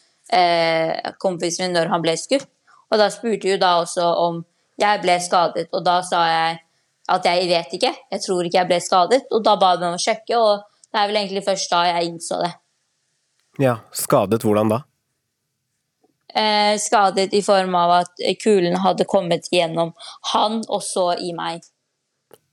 [1.20, 2.46] kompisen min når han ble skutt.
[2.88, 4.38] Og da spurte jo da også om
[4.80, 6.56] jeg ble skadet, og da sa jeg
[7.12, 9.22] at jeg vet ikke, jeg tror ikke jeg ble skadet.
[9.34, 12.08] Og da ba de om å sjekke, og det er vel egentlig først da jeg
[12.08, 12.54] innså det.
[13.58, 14.80] Ja, skadet hvordan da?
[16.34, 19.92] Eh, skadet i form av at kulen hadde kommet gjennom
[20.32, 21.62] han, og så i meg.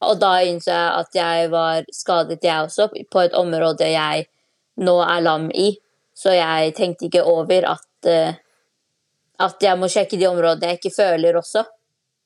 [0.06, 4.28] Og da innså jeg at jeg var skadet, jeg også, på et område jeg
[4.82, 5.72] nå er lam i.
[6.14, 8.38] Så jeg tenkte ikke over at, eh,
[9.42, 11.66] at jeg må sjekke de områdene jeg ikke føler også.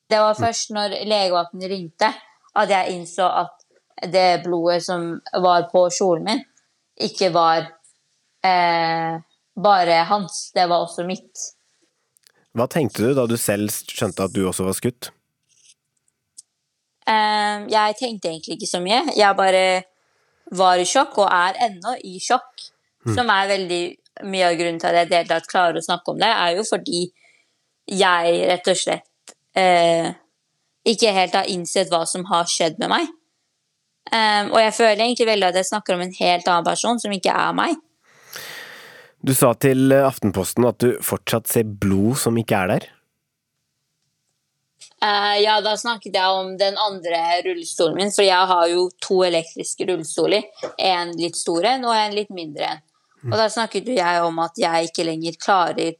[0.08, 2.12] Det var først når legevakten ringte
[2.56, 3.64] at jeg innså at
[4.12, 5.08] det blodet som
[5.42, 6.44] var på kjolen min,
[7.00, 7.64] ikke var
[8.44, 9.16] eh,
[9.56, 11.44] bare hans, det var også mitt.
[12.56, 15.10] Hva tenkte du da du selv skjønte at du også var skutt?
[17.06, 19.02] Eh, jeg tenkte egentlig ikke så mye.
[19.16, 19.66] Jeg bare
[20.56, 22.68] var i sjokk, og er ennå i sjokk.
[23.06, 23.14] Mm.
[23.14, 23.82] Som er veldig
[24.26, 26.64] mye av grunnen til at jeg i det klarer å snakke om det, er jo
[26.66, 27.04] fordi
[27.86, 30.08] jeg rett og slett eh,
[30.86, 33.12] ikke helt har innsett hva som har skjedd med meg.
[34.06, 37.14] Um, og jeg føler egentlig veldig at jeg snakker om en helt annen person som
[37.14, 37.78] ikke er meg.
[39.26, 42.84] Du sa til Aftenposten at du fortsatt ser blod som ikke er der?
[45.02, 49.18] Uh, ja, da snakket jeg om den andre rullestolen min, for jeg har jo to
[49.26, 50.46] elektriske rullestoler.
[50.78, 52.84] En litt stor en og en litt mindre en.
[53.26, 55.96] Og da snakket jo jeg om at jeg ikke lenger klarer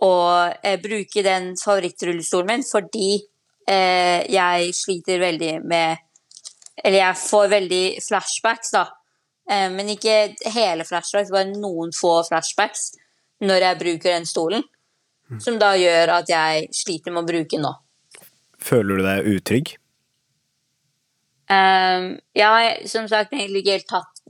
[0.00, 0.14] å
[0.54, 6.06] uh, bruke den favorittrullestolen min fordi uh, jeg sliter veldig med
[6.80, 8.86] eller jeg får veldig flashbacks, da.
[9.50, 10.16] Eh, men ikke
[10.54, 12.90] hele flashbacks, bare noen få flashbacks
[13.42, 14.64] når jeg bruker den stolen.
[15.30, 15.40] Mm.
[15.42, 17.74] Som da gjør at jeg sliter med å bruke nå.
[18.60, 19.74] Føler du deg utrygg?
[21.50, 24.20] Um, jeg har som sagt egentlig ikke helt tatt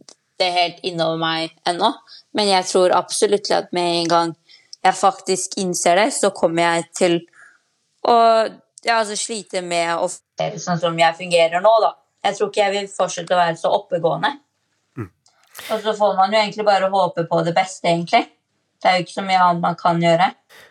[0.41, 1.93] det helt innover meg ennå.
[2.37, 4.35] Men jeg tror absolutt at med en gang
[4.81, 7.17] jeg faktisk innser det, så kommer jeg til
[8.09, 8.17] å
[8.87, 11.91] ja, altså slite med å fungere sånn som jeg fungerer nå, da.
[12.25, 14.33] Jeg tror ikke jeg vil fortsette å være så oppegående.
[15.71, 18.25] Og så får man jo egentlig bare håpe på det beste, egentlig.
[18.81, 20.31] Det er jo ikke så mye annet man kan gjøre.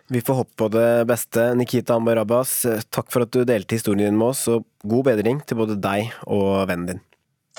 [0.10, 1.52] Vi får håpe på det beste.
[1.60, 2.56] Nikita Ambarabas,
[2.90, 6.10] takk for at du delte historien din med oss, og god bedring til både deg
[6.26, 7.04] og vennen din.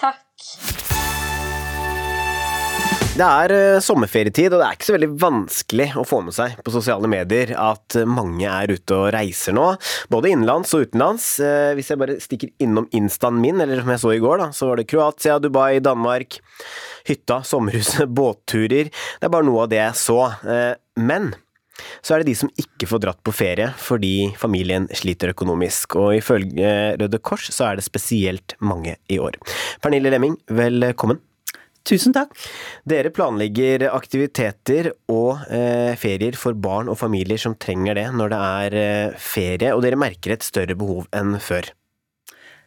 [0.00, 0.79] Takk.
[3.10, 6.54] Det er eh, sommerferietid, og det er ikke så veldig vanskelig å få med seg
[6.64, 9.64] på sosiale medier at mange er ute og reiser nå,
[10.12, 11.26] både innenlands og utenlands.
[11.42, 14.48] Eh, Hvis jeg bare stikker innom instaen min, eller som jeg så i går, da,
[14.56, 16.38] så var det Kroatia, Dubai, Danmark,
[17.10, 18.88] hytta, sommerhuset, båtturer.
[18.94, 20.20] Det er bare noe av det jeg så.
[20.46, 21.32] Eh, Men
[22.04, 26.12] så er det de som ikke får dratt på ferie fordi familien sliter økonomisk, og
[26.18, 29.36] ifølge Røde Kors så er det spesielt mange i år.
[29.82, 31.20] Pernille Lemming, velkommen.
[31.88, 32.34] Tusen takk.
[32.88, 38.40] Dere planlegger aktiviteter og eh, ferier for barn og familier som trenger det når det
[38.46, 41.72] er eh, ferie, og dere merker et større behov enn før.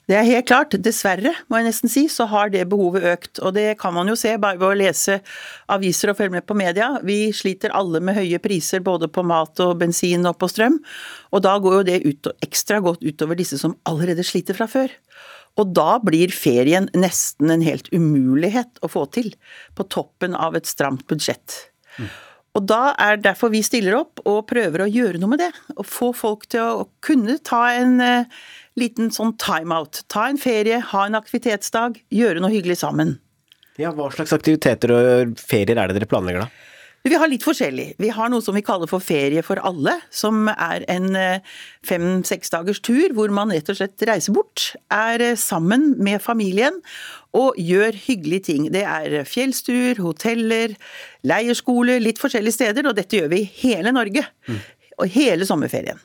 [0.04, 0.73] Det er helt klart.
[0.84, 3.39] Dessverre, må jeg nesten si, så har det behovet økt.
[3.39, 5.21] Og det kan man jo se bare ved å lese
[5.71, 6.89] aviser og følge med på media.
[7.08, 10.82] Vi sliter alle med høye priser både på mat og bensin og på strøm.
[11.32, 14.91] Og da går jo det ut, ekstra godt utover disse som allerede sliter fra før.
[15.62, 19.34] Og da blir ferien nesten en helt umulighet å få til,
[19.78, 21.60] på toppen av et stramt budsjett.
[22.54, 25.52] Og da er derfor vi stiller opp og prøver å gjøre noe med det.
[25.78, 28.30] Og få folk til å kunne ta en eh,
[28.78, 30.04] liten sånn timeout.
[30.13, 33.18] Ta en ferie, ha en aktivitetsdag, gjøre noe hyggelig sammen.
[33.82, 36.52] Ja, Hva slags aktiviteter og ferier er det dere planlegger da?
[37.04, 37.98] Vi har litt forskjellig.
[38.00, 41.10] Vi har noe som vi kaller for Ferie for alle, som er en
[41.84, 46.80] fem-seks dagers tur hvor man rett og slett reiser bort, er sammen med familien
[47.36, 48.70] og gjør hyggelige ting.
[48.72, 50.78] Det er fjellstur, hoteller,
[51.28, 54.24] leirskole, litt forskjellige steder, og dette gjør vi i hele Norge.
[55.02, 56.00] Og hele sommerferien.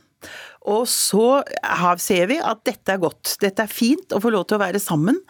[0.68, 1.44] Og så
[2.02, 3.36] ser vi at dette er godt.
[3.40, 5.20] Dette er fint å få lov til å være sammen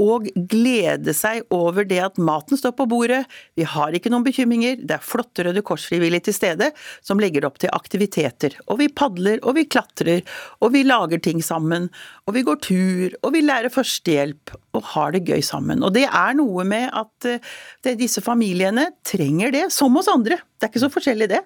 [0.00, 3.22] og glede seg over det at maten står på bordet,
[3.54, 6.70] vi har ikke noen bekymringer, det er flotte Røde Kors-frivillige til stede
[7.04, 8.56] som legger opp til aktiviteter.
[8.66, 10.24] Og vi padler, og vi klatrer,
[10.58, 11.90] og vi lager ting sammen,
[12.26, 15.84] og vi går tur, og vi lærer førstehjelp, og har det gøy sammen.
[15.86, 20.40] Og det er noe med at disse familiene trenger det, som oss andre.
[20.64, 21.42] Det er ikke så forskjellig det.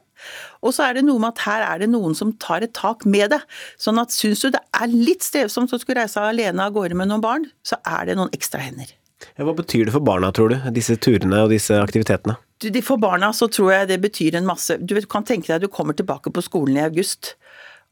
[0.63, 3.03] Og så er det noe med at her er det noen som tar et tak
[3.03, 3.41] med det.
[3.83, 7.11] Sånn at syns du det er litt strevsomt å skulle reise alene av gårde med
[7.11, 8.93] noen barn, så er det noen ekstra hender.
[9.35, 12.39] Hva betyr det for barna, tror du, disse turene og disse aktivitetene?
[12.63, 14.79] Du, for barna så tror jeg det betyr en masse.
[14.79, 17.35] Du kan tenke deg at du kommer tilbake på skolen i august,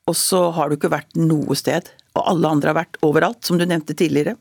[0.07, 1.91] og så har du ikke vært noe sted.
[2.15, 4.39] Og alle andre har vært overalt, som du nevnte tidligere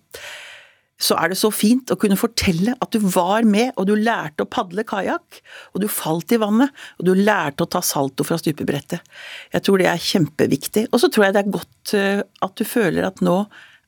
[1.02, 4.46] så er det så fint å kunne fortelle at du var med, og du lærte
[4.46, 5.42] å padle kajakk,
[5.74, 9.04] og du falt i vannet, og du lærte å ta salto fra stupebrettet.
[9.52, 10.88] Jeg tror det er kjempeviktig.
[10.92, 13.42] Og så tror jeg det er godt eh, at du føler at nå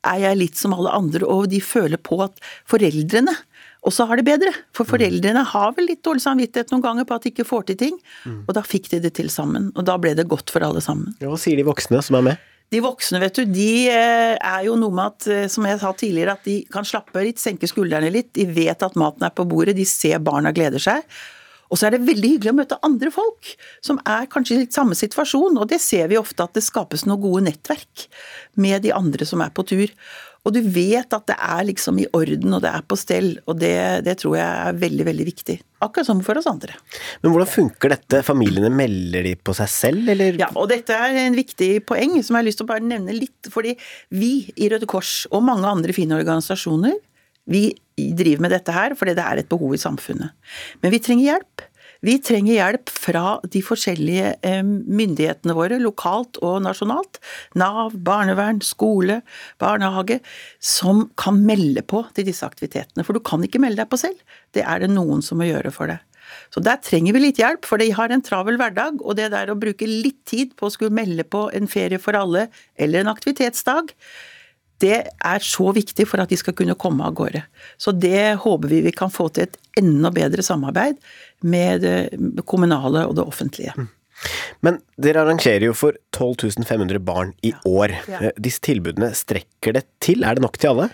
[0.06, 2.36] er jeg litt som alle andre, og de føler på at
[2.68, 3.34] foreldrene
[3.88, 4.52] også har det bedre.
[4.76, 4.90] For mm.
[4.92, 7.98] foreldrene har vel litt dårlig samvittighet noen ganger på at de ikke får til ting,
[8.28, 8.38] mm.
[8.44, 9.72] og da fikk de det til sammen.
[9.76, 11.16] Og da ble det godt for alle sammen.
[11.22, 12.47] Ja, hva sier de voksne som er med?
[12.68, 15.94] De voksne, vet du, de eh, er jo noe med at, eh, som jeg sa
[15.96, 18.34] tidligere, at de kan slappe litt, senke skuldrene litt.
[18.36, 21.06] De vet at maten er på bordet, de ser barna gleder seg.
[21.68, 23.50] Og så er det veldig hyggelig å møte andre folk
[23.84, 27.04] som er kanskje i litt samme situasjon, og det ser vi ofte at det skapes
[27.04, 28.06] noen gode nettverk
[28.60, 29.92] med de andre som er på tur.
[30.46, 33.58] Og du vet at det er liksom i orden og det er på stell, og
[33.60, 33.74] det,
[34.06, 35.56] det, tror jeg er veldig, veldig viktig.
[35.84, 36.76] Akkurat som for oss andre.
[37.22, 38.22] Men hvordan funker dette?
[38.26, 40.38] Familiene melder de på seg selv, eller?
[40.40, 43.16] Ja, og dette er en viktig poeng som jeg har lyst til å bare nevne
[43.16, 43.50] litt.
[43.52, 43.74] Fordi
[44.14, 46.96] vi i Røde Kors og mange andre fine organisasjoner,
[47.48, 50.34] vi driver med dette her fordi det er et behov i samfunnet.
[50.82, 51.67] Men vi trenger hjelp.
[52.06, 57.18] Vi trenger hjelp fra de forskjellige eh, myndighetene våre, lokalt og nasjonalt.
[57.58, 59.20] Nav, barnevern, skole,
[59.58, 60.20] barnehage.
[60.62, 63.06] Som kan melde på til disse aktivitetene.
[63.06, 64.22] For du kan ikke melde deg på selv.
[64.54, 66.04] Det er det noen som må gjøre for deg.
[66.52, 69.02] Så der trenger vi litt hjelp, for de har en travel hverdag.
[69.02, 72.18] Og det der å bruke litt tid på å skulle melde på en ferie for
[72.18, 72.46] alle,
[72.78, 73.94] eller en aktivitetsdag,
[74.82, 77.42] det er så viktig for at de skal kunne komme av gårde.
[77.80, 80.98] Så det håper vi vi kan få til et enda bedre samarbeid
[81.46, 83.74] med det kommunale og det offentlige.
[83.76, 83.88] Mm.
[84.66, 87.94] Men dere arrangerer jo for 12 500 barn i år.
[88.10, 88.32] Ja.
[88.38, 90.24] Disse tilbudene, strekker det til?
[90.26, 90.88] Er det nok til alle?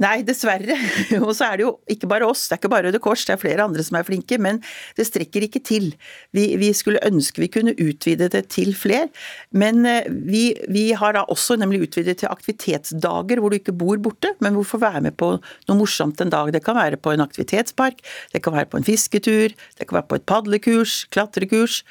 [0.00, 0.76] Nei, dessverre.
[1.26, 3.34] Og så er det jo ikke bare oss, det er ikke bare Røde Kors, det
[3.34, 4.62] er flere andre som er flinke, men
[4.96, 5.90] det strekker ikke til.
[6.36, 9.10] Vi, vi skulle ønske vi kunne utvide det til flere,
[9.52, 14.00] men eh, vi, vi, har da også nemlig utvidet til aktivitetsdager hvor du ikke bor
[14.00, 16.54] borte, men hvor du får være med på noe morsomt en dag.
[16.56, 18.00] Det kan være på en aktivitetspark,
[18.32, 21.82] det kan være på en fisketur, det kan være på et padlekurs, klatrekurs.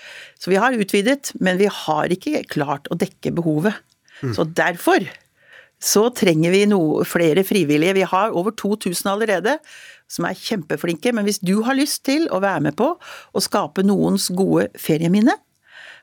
[0.42, 3.78] Så vi har utvidet, men vi har ikke klart å dekke behovet.
[4.36, 5.06] Så derfor
[5.80, 7.96] så trenger vi noe, flere frivillige.
[7.96, 9.58] Vi har over 2000 allerede
[10.10, 13.86] som er kjempeflinke, men hvis du har lyst til å være med på å skape
[13.86, 15.38] noens gode ferieminne,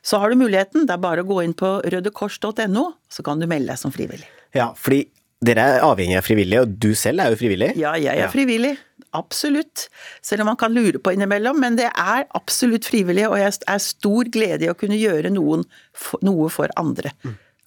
[0.06, 0.86] så har du muligheten.
[0.86, 4.28] Det er bare å gå inn på rødekors.no, så kan du melde deg som frivillig.
[4.54, 5.08] Ja, fordi
[5.44, 7.72] dere er avhengig av frivillige, og du selv er jo frivillig.
[7.80, 8.76] Ja, jeg er frivillig.
[9.16, 9.88] Absolutt.
[10.24, 13.82] Selv om man kan lure på innimellom, men det er absolutt frivillig, og jeg er
[13.82, 15.66] stor glede i å kunne gjøre noen,
[16.24, 17.12] noe for andre.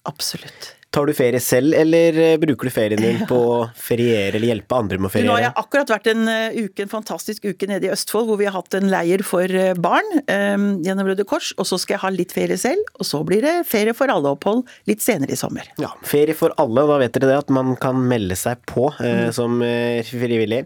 [0.08, 0.74] Absolutt.
[0.90, 4.74] Tar du ferie selv, eller eh, bruker du ferien din på å feriere eller hjelpe
[4.74, 5.28] andre med å feriere?
[5.28, 8.40] Nå har jeg akkurat vært en eh, uke, en fantastisk uke nede i Østfold, hvor
[8.40, 11.52] vi har hatt en leir for eh, barn um, gjennom Røde Kors.
[11.62, 14.66] Og så skal jeg ha litt ferie selv, og så blir det ferie for alle-opphold
[14.90, 15.70] litt senere i sommer.
[15.78, 19.28] Ja, ferie for alle, da vet dere det at man kan melde seg på uh,
[19.36, 20.64] som uh, frivillig.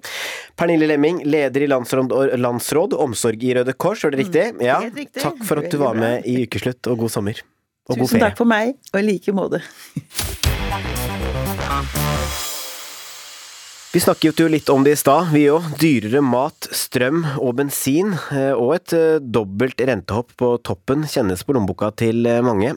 [0.56, 4.54] Pernille Lemming, leder i landsråd, landsråd, Omsorg i Røde Kors, var det riktig?
[4.56, 4.80] Mm, ja.
[4.88, 5.20] Riktig.
[5.20, 7.44] Takk for at du var med i Ukeslutt, og god sommer.
[7.88, 9.60] Og Tusen takk for meg, og i like måte.
[13.94, 15.68] Vi snakket jo litt om det i stad, vi òg.
[15.78, 21.54] Dyrere mat, strøm og bensin, eh, og et eh, dobbelt rentehopp på toppen kjennes på
[21.54, 22.72] lommeboka til eh, mange.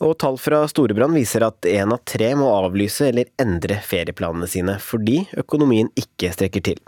[0.00, 4.78] Og tall fra Storebrand viser at én av tre må avlyse eller endre ferieplanene sine,
[4.80, 6.80] fordi økonomien ikke strekker til.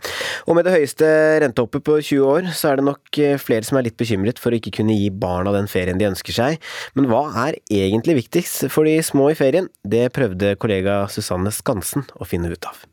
[0.49, 1.13] Og med det høyeste
[1.45, 4.63] rentehoppet på 20 år, så er det nok flere som er litt bekymret for å
[4.63, 6.65] ikke kunne gi barna den ferien de ønsker seg.
[6.97, 9.69] Men hva er egentlig viktigst for de små i ferien?
[9.85, 12.87] Det prøvde kollega Susanne Skansen å finne ut av.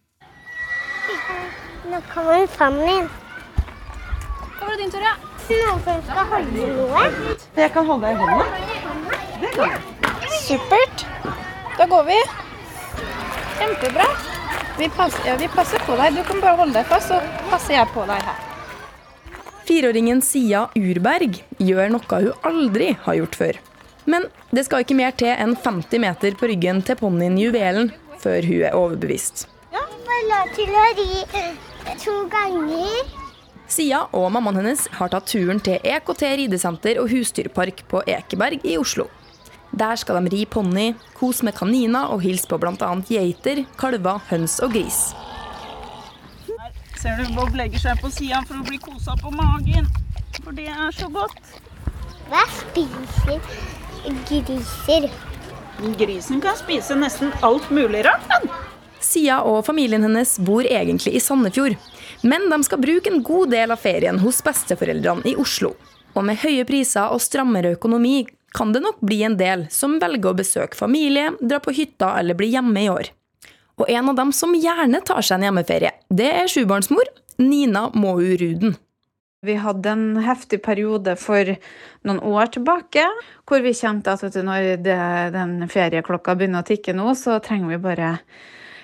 [2.15, 3.08] Nå sammen famnen.
[4.60, 5.13] Hva var det din tur, ja?
[5.49, 7.06] Noen som skal holde noe.
[7.58, 8.43] Jeg kan holde deg i hånda.
[9.41, 9.80] Det kan jeg.
[10.43, 11.06] Supert.
[11.80, 12.19] Da går vi.
[13.58, 14.06] Kjempebra.
[14.78, 16.13] Vi passer, ja, vi passer på deg.
[16.13, 17.17] Du kan bare holde deg fast, så
[17.49, 18.45] passer jeg på deg her.
[19.65, 23.62] Fireåringen Sia Urberg gjør noe hun aldri har gjort før.
[24.06, 27.89] Men det skal ikke mer til enn 50 meter på ryggen til ponnien Juvelen
[28.21, 29.47] før hun er overbevist.
[29.73, 29.82] Ja,
[32.04, 33.12] to ganger.
[33.67, 38.78] Sia og mammaen hennes har tatt turen til EKT ridesenter og husdyrpark på Ekeberg i
[38.78, 39.08] Oslo.
[39.74, 42.89] Der skal de ri ponni, kose med kaniner og hilse på bl.a.
[43.08, 45.00] geiter, kalver, høns og gris.
[46.46, 49.89] Her ser du Bob legger seg på sida for å bli kosa på magen.
[50.43, 51.39] For det er så godt.
[52.30, 53.41] Hva spiser
[54.28, 55.10] griser?
[55.98, 58.30] Grisen kan spise nesten alt mulig rart.
[59.04, 61.76] Sia og familien hennes bor egentlig i Sandefjord,
[62.24, 65.74] men de skal bruke en god del av ferien hos besteforeldrene i Oslo.
[66.13, 70.32] Og med høye priser og strammere økonomi kan det nok bli en del som velger
[70.32, 73.10] å besøke familie, dra på hytta eller bli hjemme i år.
[73.82, 77.10] Og en av dem som gjerne tar seg en hjemmeferie, det er sjubarnsmor
[77.42, 78.76] Nina Måu Ruden.
[79.44, 81.50] Vi hadde en heftig periode for
[82.08, 83.04] noen år tilbake
[83.50, 84.78] hvor vi kjente at du, når
[85.34, 88.13] den ferieklokka begynner å tikke nå, så trenger vi bare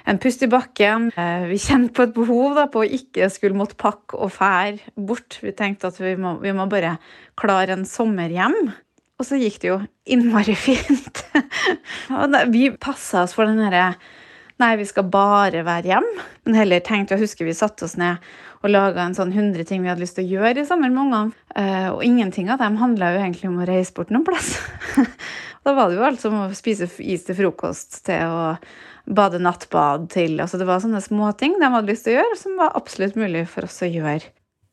[0.09, 1.09] en pust i bakken.
[1.15, 4.93] Eh, vi kjente på et behov da, på å ikke skulle måtte pakke og fære
[4.97, 5.39] bort.
[5.43, 6.97] Vi tenkte at vi må, vi må bare
[7.39, 8.71] klare en sommer hjem.
[9.19, 11.23] Og så gikk det jo innmari fint.
[12.49, 13.93] vi passa oss for den derre
[14.59, 16.07] Nei, vi skal bare være hjem.
[16.43, 18.19] Men heller tenkte jeg husker vi satte oss ned
[18.59, 21.05] og laga en sånn 100 ting vi hadde lyst til å gjøre i sommer med
[21.05, 21.37] ungene.
[21.55, 24.49] Uh, og ingenting av dem handla jo egentlig om å reise bort noen plass.
[25.63, 28.43] da var det jo alt som å spise is til frokost til å
[29.09, 30.37] bade nattbad til.
[30.41, 33.47] Altså det var sånne småting de hadde lyst til å gjøre, som var absolutt mulig
[33.49, 34.29] for oss å gjøre.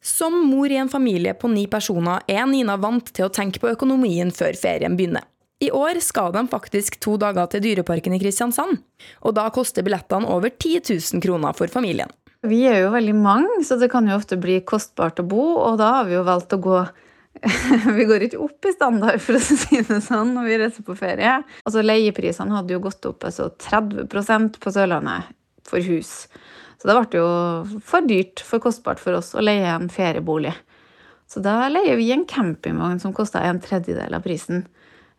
[0.06, 3.72] Som mor i en familie på ni personer er Nina vant til å tenke på
[3.72, 5.24] økonomien før ferien begynner.
[5.64, 8.82] I år skal de faktisk to dager til Dyreparken i Kristiansand.
[9.24, 12.12] Og da koster billettene over 10 000 kroner for familien.
[12.46, 15.46] Vi er jo veldig mange, så det kan jo ofte bli kostbart å bo.
[15.64, 16.82] Og da har vi jo valgt å gå
[17.98, 20.96] vi går ikke opp i standard, for å si det sånn, når vi reiser på
[20.98, 21.38] ferie.
[21.64, 25.32] Altså, Leieprisene hadde jo gått opp altså 30% på Sørlandet
[25.66, 26.26] for hus.
[26.76, 30.54] Så det ble jo for dyrt, for kostbart for oss å leie en feriebolig.
[31.26, 34.66] Så da leier vi en campingvogn som kosta en tredjedel av prisen.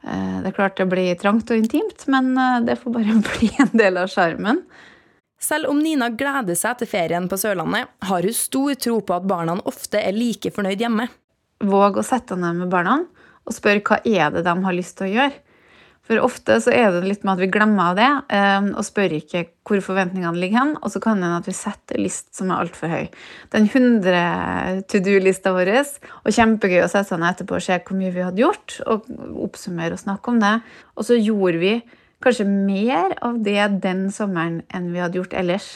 [0.06, 3.52] Eh, det er klart det blir trangt og intimt, men eh, det får bare bli
[3.60, 4.64] en del av sjarmen.
[5.38, 9.28] Selv om Nina gleder seg til ferien på Sørlandet, har hun stor tro på at
[9.30, 11.10] barna ofte er like fornøyd hjemme
[11.64, 13.02] våge å sette ned med barna
[13.48, 15.44] og spørre hva er det de har lyst til å gjøre.
[16.08, 19.18] For ofte så er det litt med at vi glemmer av det eh, og spør
[19.18, 20.72] ikke hvor forventningene ligger hen.
[20.80, 23.10] Og så kan det at vi setter list som er altfor høy.
[23.52, 25.74] Den 100 to do-lista vår,
[26.24, 29.10] og kjempegøy å sette seg ned etterpå og se hvor mye vi hadde gjort, og
[29.50, 30.54] oppsummere og snakke om det.
[30.96, 31.76] Og så gjorde vi
[32.24, 35.70] kanskje mer av det den sommeren enn vi hadde gjort ellers.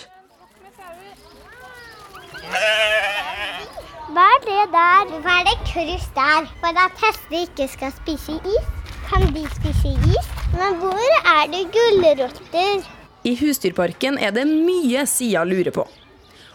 [4.12, 5.12] Hva er det der?
[5.24, 6.48] Hva er det kryss der?
[6.60, 8.66] For at hester ikke skal spise is?
[9.08, 10.26] Kan de spise is?
[10.52, 12.82] Men hvor er det gulrøtter?
[13.24, 15.86] I Husdyrparken er det mye Sia lurer på.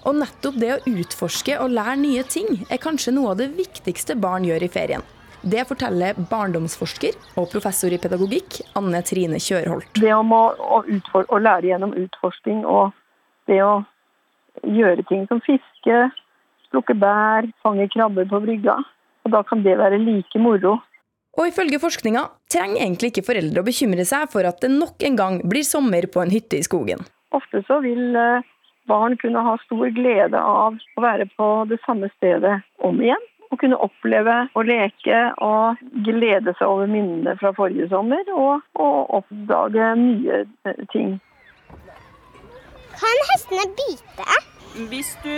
[0.05, 4.19] Og nettopp det å utforske og lære nye ting er kanskje noe av det viktigste
[4.21, 5.07] barn gjør i ferien.
[5.41, 9.97] Det forteller barndomsforsker og professor i pedagogikk Anne Trine Kjørholt.
[9.97, 12.93] Det om å, å, utfor, å lære gjennom utforsking og
[13.49, 13.79] det å
[14.61, 16.05] gjøre ting som fiske,
[16.73, 18.77] plukke bær, fange krabber på brygga.
[19.27, 20.77] Og da kan det være like moro.
[21.37, 25.19] Og ifølge forskninga trenger egentlig ikke foreldre å bekymre seg for at det nok en
[25.19, 27.03] gang blir sommer på en hytte i skogen.
[27.37, 28.47] Ofte så vil eh,
[28.89, 33.25] barn kunne ha stor glede av å være på det samme stedet om igjen.
[33.53, 38.25] Og kunne oppleve å leke og glede seg over minnene fra forrige sommer.
[38.33, 41.19] Og, og oppdage nye eh, ting.
[42.97, 44.56] Kan hestene bite?
[44.91, 45.33] Hvis du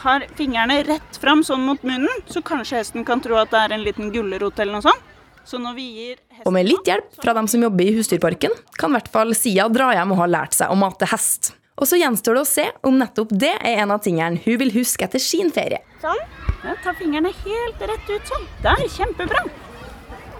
[0.00, 3.74] har fingrene rett fram sånn mot munnen, så kanskje hesten kan tro at det er
[3.76, 5.10] en liten gulrot eller noe sånt.
[5.44, 9.34] Så Og med litt hjelp fra dem som jobber i Husdyrparken, kan i hvert fall
[9.36, 11.52] Sia dra hjem og ha lært seg å mate hest.
[11.76, 14.72] Og så gjenstår det å se om nettopp det er en av tingene hun vil
[14.78, 15.82] huske etter sin ferie.
[16.00, 16.22] Sånn.
[16.64, 18.48] Ja, ta fingrene helt rett ut sånn.
[18.64, 19.44] Der, kjempebra.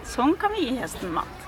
[0.08, 1.43] Sånn kan vi gi hesten mat.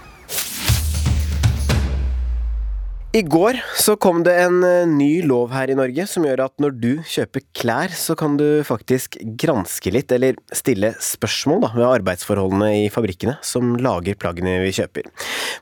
[3.16, 6.52] I går så kom det en eh, ny lov her i Norge som gjør at
[6.60, 11.86] når du kjøper klær, så kan du faktisk granske litt, eller stille spørsmål da, ved
[11.86, 15.08] arbeidsforholdene i fabrikkene som lager plaggene vi kjøper.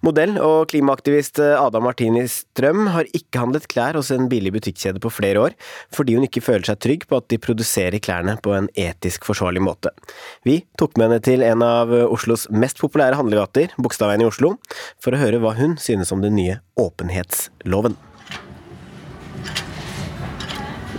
[0.03, 4.99] Modell og klimaaktivist eh, Ada Martini Strøm har ikke handlet klær hos en billig butikkjede
[5.05, 5.55] på flere år,
[5.95, 9.63] fordi hun ikke føler seg trygg på at de produserer klærne på en etisk forsvarlig
[9.63, 9.95] måte.
[10.43, 14.57] Vi tok med henne til en av Oslos mest populære handlegater, Bogstadveien i Oslo,
[14.99, 17.97] for å høre hva hun synes om det nye åpenhetsloven.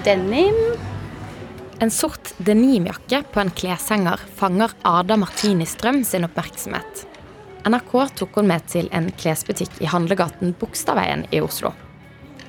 [0.03, 0.55] Denim.
[1.79, 7.03] En sort denimjakke på en kleshenger fanger Ada Martini Strøm sin oppmerksomhet.
[7.67, 11.73] NRK tok hun med til en klesbutikk i handlegaten Bogstadveien i Oslo.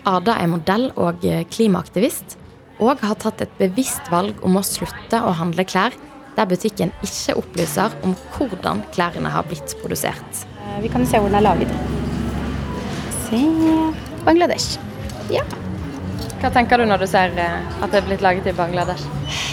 [0.07, 2.37] Ada er modell og klimaaktivist,
[2.79, 5.97] og har tatt et bevisst valg om å slutte å handle klær
[6.37, 10.45] der butikken ikke opplyser om hvordan klærne har blitt produsert.
[10.85, 11.73] Vi kan se hvor den er laget.
[13.27, 13.41] Se
[14.27, 14.79] Bangladesh.
[15.33, 15.43] Ja.
[16.41, 19.03] Hva tenker du når du ser eh, at det er blitt laget i Bangladesh?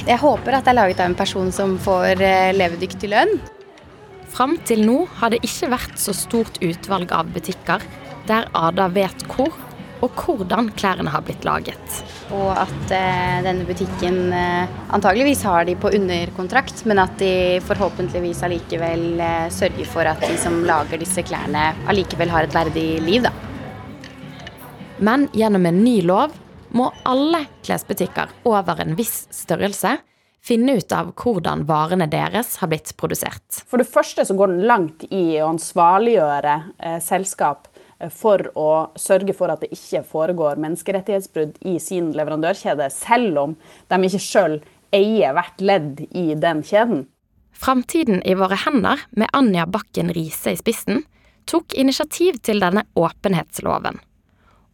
[0.06, 3.38] Jeg håper at det er laget av en person som får eh, levedyktig lønn.
[4.34, 7.86] Fram til nå har det ikke vært så stort utvalg av butikker
[8.30, 9.54] der Ada vet hvor
[10.04, 12.00] og hvordan klærne har blitt laget.
[12.36, 18.44] Og at eh, denne butikken eh, antageligvis har de på underkontrakt, men at de forhåpentligvis
[18.44, 23.24] allikevel eh, sørger for at de som lager disse klærne allikevel har et verdig liv,
[23.24, 23.32] da.
[24.98, 26.34] Men gjennom en ny lov
[26.74, 29.98] må alle klesbutikker over en viss størrelse
[30.44, 33.64] finne ut av hvordan varene deres har blitt produsert.
[33.70, 37.70] For det første så går den langt i å ansvarliggjøre eh, selskap
[38.00, 38.70] eh, for å
[39.00, 44.60] sørge for at det ikke foregår menneskerettighetsbrudd i sin leverandørkjede, selv om de ikke sjøl
[44.94, 47.08] eier hvert ledd i den kjeden.
[47.54, 51.06] Framtiden i våre hender, med Anja Bakken Riise i spissen,
[51.50, 54.02] tok initiativ til denne åpenhetsloven.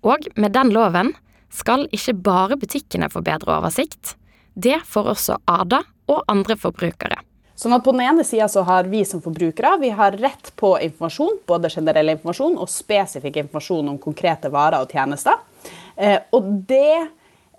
[0.06, 1.14] Og med den loven
[1.52, 4.16] skal ikke bare butikkene få bedre oversikt,
[4.54, 7.20] det får også Ada og andre forbrukere.
[7.60, 11.42] Sånn at På den ene sida har vi som forbrukere vi har rett på informasjon,
[11.48, 15.42] både generell informasjon og spesifikk informasjon om konkrete varer og tjenester.
[16.00, 17.10] Eh, og det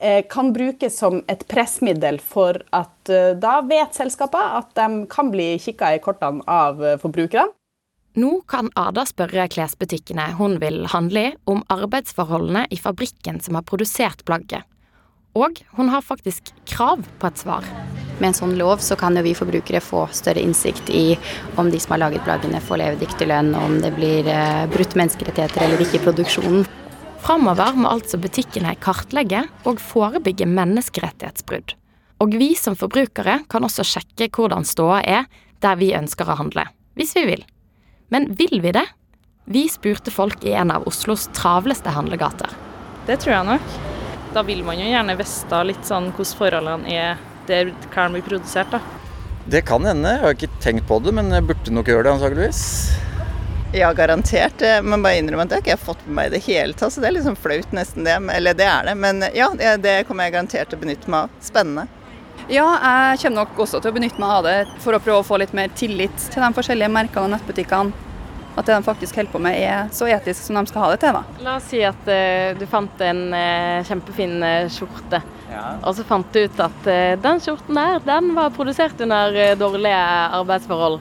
[0.01, 5.28] eh, kan brukes som et pressmiddel for at eh, da vet selskapene at de kan
[5.34, 7.53] bli kikka i kortene av forbrukerne.
[8.18, 13.62] Nå kan Ada spørre klesbutikkene hun vil handle i, om arbeidsforholdene i fabrikken som har
[13.62, 14.66] produsert plagget.
[15.38, 17.66] Og hun har faktisk krav på et svar.
[18.18, 21.14] Med en sånn lov så kan jo vi forbrukere få større innsikt i
[21.61, 25.68] om de som har laget plaggene får levedyktig lønn, om det blir eh, brutt menneskerettigheter
[25.68, 26.66] eller ikke i produksjonen.
[27.22, 31.76] Framover må altså butikkene kartlegge og forebygge menneskerettighetsbrudd.
[32.20, 35.30] Og vi som forbrukere kan også sjekke hvordan ståa er
[35.62, 36.66] der vi ønsker å handle,
[36.98, 37.48] hvis vi vil.
[38.11, 38.86] Men vil vi det?
[39.50, 42.50] Vi spurte folk i en av Oslos travleste handlegater.
[43.06, 43.74] Det tror jeg nok.
[44.34, 48.70] Da vil man jo gjerne vite litt sånn hvordan forholdene er der klærne blir produsert.
[48.70, 48.80] da.
[49.50, 50.16] Det kan hende.
[50.16, 52.64] Jeg har ikke tenkt på det, men jeg burde nok gjøre det antageligvis.
[53.74, 54.62] Ja, garantert.
[54.82, 56.94] Men bare innrømme at det har ikke jeg fått med meg i det hele tatt.
[56.94, 58.18] Så det er liksom flaut nesten det.
[58.34, 58.96] Eller det er det.
[58.98, 59.48] Men ja,
[59.78, 61.40] det kommer jeg garantert til å benytte meg av.
[61.46, 61.86] Spennende.
[62.51, 62.66] Ja,
[63.12, 65.36] jeg kommer nok også til å benytte meg av det for å prøve å få
[65.38, 68.09] litt mer tillit til de forskjellige merkene og nettbutikkene.
[68.59, 70.96] At det de faktisk holder på med er så etisk som de skal ha det
[71.05, 71.14] til.
[71.14, 71.44] da.
[71.46, 75.20] La oss si at uh, du fant en uh, kjempefin uh, skjorte,
[75.53, 75.61] ja.
[75.78, 76.88] og så fant du ut at
[77.22, 80.03] den skjorten der, den var produsert under dårlige
[80.40, 80.98] arbeidsforhold.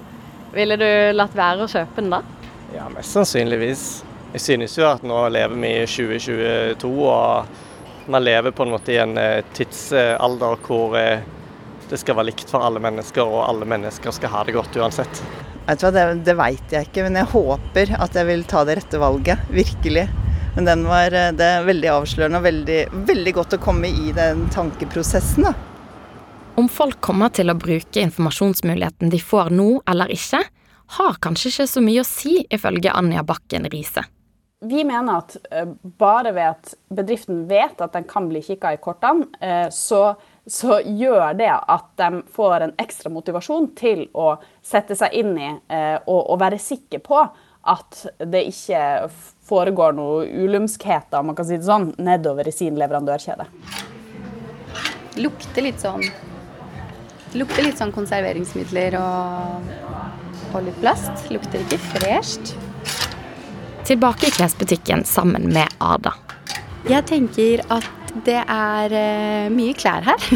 [0.53, 0.87] Ville du
[1.17, 2.21] latt være å kjøpe den da?
[2.75, 3.87] Ja, mest sannsynligvis.
[4.35, 8.93] Jeg synes jo at nå lever vi i 2022, og man lever på en måte
[8.93, 9.17] i en
[9.57, 10.97] tidsalder hvor
[11.89, 15.21] det skal være likt for alle mennesker, og alle mennesker skal ha det godt uansett.
[15.65, 18.63] Vet du hva, Det, det veit jeg ikke, men jeg håper at jeg vil ta
[18.67, 19.41] det rette valget.
[19.53, 20.05] Virkelig.
[20.55, 22.79] Men den var eh, det er veldig avslørende og veldig,
[23.09, 25.49] veldig godt å komme i den tankeprosessen.
[25.49, 25.53] da.
[26.59, 30.41] Om folk kommer til å bruke informasjonsmuligheten de får nå eller ikke,
[30.97, 34.03] har kanskje ikke så mye å si, ifølge Anja Bakken Riise.
[34.65, 35.69] Vi mener at eh,
[36.01, 40.17] bare ved at bedriften vet at den kan bli kikka i kortene, eh, så,
[40.49, 44.33] så, gjør det at de får en ekstra motivasjon til å
[44.65, 47.21] sette seg inn i eh, og, og være sikker på
[47.69, 49.09] at det ikke
[49.49, 53.49] foregår noe ulumskheter man kan si det sånn, nedover i sin leverandørkjede.
[55.19, 56.05] Lukter litt sånn
[57.37, 59.67] Lukter litt sånn konserveringsmidler og,
[60.49, 61.27] og litt plast.
[61.29, 62.55] Lukter ikke fresht.
[63.85, 66.15] Tilbake i klesbutikken sammen med Ada.
[66.89, 67.85] Jeg tenker at
[68.25, 70.29] det er uh, mye klær her.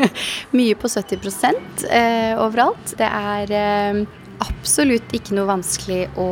[0.58, 2.94] mye på 70 uh, overalt.
[2.98, 4.02] Det er uh,
[4.46, 6.28] absolutt ikke noe vanskelig å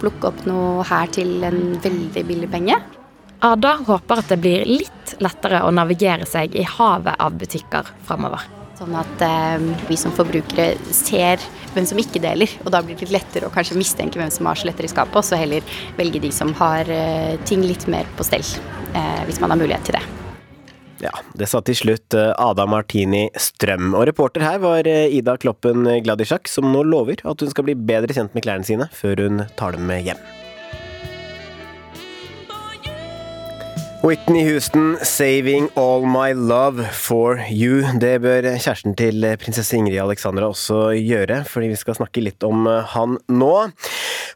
[0.00, 2.80] plukke opp noe her til en veldig billig penge.
[3.44, 8.46] Ada håper at det blir litt lettere å navigere seg i havet av butikker framover.
[8.78, 11.42] Sånn at eh, vi som forbrukere ser
[11.74, 12.50] hvem som ikke deler.
[12.64, 15.26] Og da blir det lettere å kanskje mistenke hvem som har skjeletter i skapet, og
[15.26, 18.44] så heller velge de som har eh, ting litt mer på stell.
[18.94, 20.04] Eh, hvis man har mulighet til det.
[21.02, 23.92] Ja, det sa til slutt eh, Ada Martini Strøm.
[23.96, 27.78] Og reporter her var eh, Ida Kloppen Gladisjak, som nå lover at hun skal bli
[27.78, 30.20] bedre kjent med klærne sine før hun tar dem med hjem.
[34.04, 37.88] Whitney Houston, 'Saving All My Love For You'.
[37.96, 42.66] Det bør kjæresten til prinsesse Ingrid Alexandra også gjøre, fordi vi skal snakke litt om
[42.68, 43.54] han nå.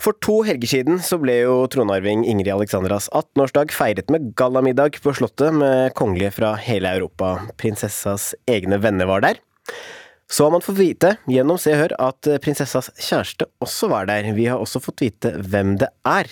[0.00, 5.12] For to helger siden så ble jo tronarving Ingrid Alexandras 18-årsdag feiret med gallamiddag på
[5.12, 7.36] Slottet med kongelige fra hele Europa.
[7.60, 9.44] Prinsessas egne venner var der.
[10.30, 14.26] Så har man fått vite, gjennom Se og Hør, at prinsessas kjæreste også var der.
[14.36, 16.28] Vi har også fått vite hvem det er.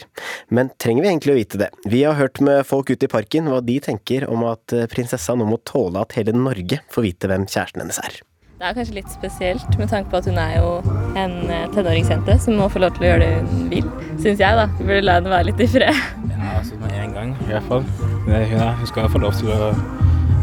[0.52, 1.70] Men trenger vi egentlig å vite det?
[1.88, 5.48] Vi har hørt med folk ute i parken hva de tenker om at prinsessa nå
[5.48, 8.20] må tåle at hele Norge får vite hvem kjæresten hennes er.
[8.60, 10.70] Det er kanskje litt spesielt med tanke på at hun er jo
[11.16, 11.34] en
[11.72, 13.90] tenåringsjente som må få lov til å gjøre det hun vil,
[14.20, 14.68] syns jeg, da.
[14.76, 16.06] Vi burde la henne være litt i fred.
[16.36, 17.84] Ja, altså med en gang i hvert fall.
[18.28, 19.72] Hun skal få lov til å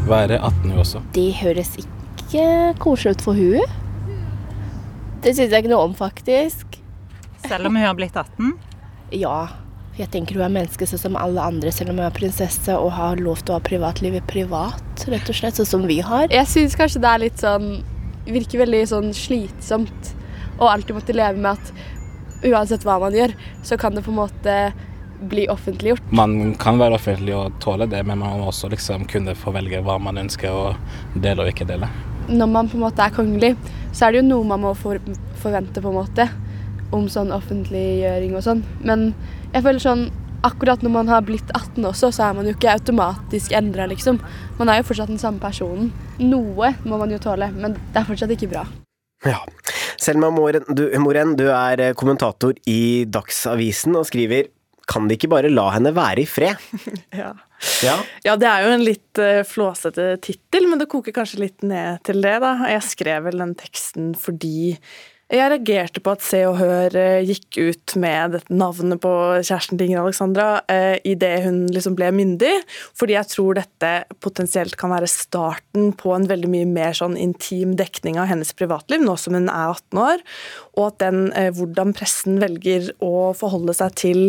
[0.09, 1.05] være 18 hun også.
[1.13, 2.01] Det høres ikke
[2.33, 3.81] ikke koselig ut for hun.
[5.23, 6.79] Det syns jeg ikke noe om, faktisk.
[7.45, 8.55] Selv om hun har blitt 18?
[9.15, 9.59] Ja.
[9.93, 12.95] Jeg tenker hun er menneske sånn som alle andre, selv om hun er prinsesse og
[12.95, 16.25] har lov til å ha privatlivet privat, rett og slett, sånn som vi har.
[16.33, 17.75] Jeg syns kanskje det er litt sånn
[18.23, 20.13] Virker veldig sånn slitsomt
[20.55, 23.33] å alltid måtte leve med at uansett hva man gjør,
[23.67, 24.55] så kan det på en måte
[25.27, 26.07] bli offentliggjort.
[26.15, 29.83] Man kan være offentlig og tåle det, men man må også liksom kunne få velge
[29.83, 30.71] hva man ønsker å
[31.19, 31.91] dele og ikke dele
[32.29, 33.53] når man på en måte er kongelig,
[33.93, 34.99] så er det jo noe man må for,
[35.41, 36.27] forvente på en måte
[36.93, 38.61] om sånn offentliggjøring og sånn.
[38.85, 39.11] Men
[39.53, 40.03] jeg føler sånn
[40.43, 44.19] akkurat når man har blitt 18 også, så er man jo ikke automatisk endra, liksom.
[44.59, 45.91] Man er jo fortsatt den samme personen.
[46.19, 48.65] Noe må man jo tåle, men det er fortsatt ikke bra.
[49.23, 49.39] Ja.
[50.03, 54.49] Selma Moren du, Moren, du er kommentator i Dagsavisen og skriver
[54.89, 56.59] kan de ikke bare la henne være i fred?
[57.21, 57.31] ja.
[57.83, 57.97] Ja.
[58.25, 58.35] ja.
[58.39, 62.21] det er jo en litt uh, flåsete tittel, men det koker kanskje litt ned til
[62.23, 62.55] det, da.
[62.71, 64.77] Jeg skrev vel den teksten fordi
[65.33, 69.87] jeg reagerte på at Se og Hør uh, gikk ut med navnet på kjæresten til
[69.87, 72.51] Ingrid Alexandra eh, idet hun liksom ble myndig,
[72.97, 73.91] fordi jeg tror dette
[74.21, 79.01] potensielt kan være starten på en veldig mye mer sånn intim dekning av hennes privatliv,
[79.01, 80.23] nå som hun er 18 år,
[80.75, 84.23] og at den, eh, hvordan pressen velger å forholde seg til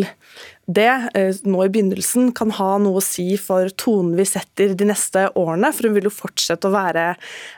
[0.65, 4.87] det eh, nå i begynnelsen kan ha noe å si for tonen vi setter de
[4.89, 5.69] neste årene.
[5.75, 7.11] For hun vil jo fortsette å være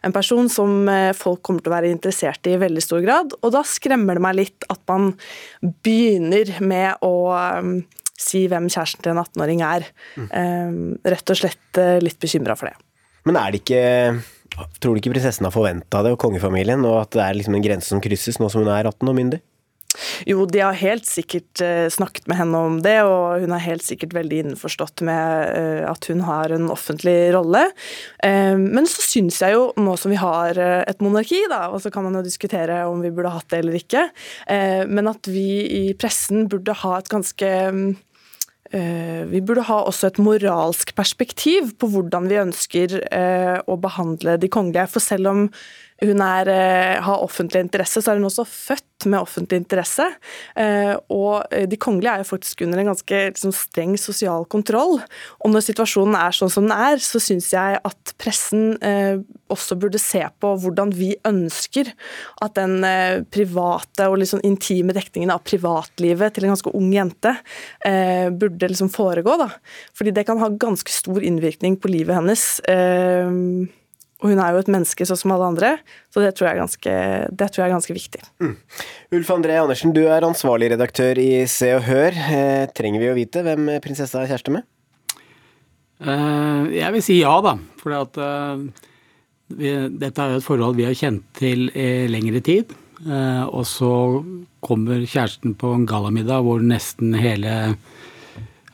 [0.03, 3.37] en person som eh, folk kommer til å være interessert i i veldig stor grad.
[3.39, 5.13] Og da skremmer det meg litt at man
[5.85, 7.13] begynner med å
[7.61, 7.77] um,
[8.17, 9.85] si hvem kjæresten til en 18-åring er.
[10.17, 10.95] Mm.
[11.05, 12.79] Rett og slett litt bekymra for det.
[13.29, 13.83] Men er det ikke
[14.81, 17.65] Tror du ikke prinsessen har forventa det, og kongefamilien, og at det er liksom en
[17.65, 19.41] grense som krysses nå som hun er 18 og myndig?
[20.27, 23.85] Jo, de har helt sikkert uh, snakket med henne om det, og hun er helt
[23.85, 27.63] sikkert veldig innforstått med uh, at hun har en offentlig rolle.
[28.23, 31.91] Uh, men så syns jeg jo, nå som vi har et monarki, da, og så
[31.93, 34.03] kan man jo diskutere om vi burde hatt det eller ikke,
[34.89, 37.49] men at vi i pressen burde ha et ganske
[38.67, 42.95] vi burde ha også et moralsk perspektiv på hvordan vi ønsker
[43.63, 44.89] å behandle de kongelige.
[44.91, 45.45] For selv om
[46.03, 50.05] hun er, eh, har offentlig interesse, så er hun også født med offentlig interesse.
[50.55, 54.99] Eh, og de kongelige er jo faktisk under en ganske liksom, streng sosial kontroll.
[55.41, 59.17] Og når situasjonen er sånn som den er, så syns jeg at pressen eh,
[59.53, 61.89] også burde se på hvordan vi ønsker
[62.43, 67.33] at den eh, private og liksom intime dekningen av privatlivet til en ganske ung jente
[67.85, 69.37] eh, burde liksom foregå.
[69.41, 69.49] Da.
[69.97, 72.47] Fordi det kan ha ganske stor innvirkning på livet hennes.
[74.23, 75.75] Og hun er jo et menneske sånn som alle andre,
[76.09, 76.93] så det tror jeg er ganske,
[77.37, 78.21] tror jeg er ganske viktig.
[78.41, 78.55] Mm.
[79.19, 82.17] Ulf André Andersen, du er ansvarlig redaktør i Se og Hør.
[82.17, 84.65] Eh, trenger vi å vite hvem prinsessa er kjæreste med?
[86.01, 87.55] Uh, jeg vil si ja, da.
[87.81, 88.65] For uh,
[89.47, 92.73] dette er jo et forhold vi har kjent til i lengre tid.
[93.05, 93.91] Uh, og så
[94.65, 97.53] kommer kjæresten på en gallamiddag hvor nesten hele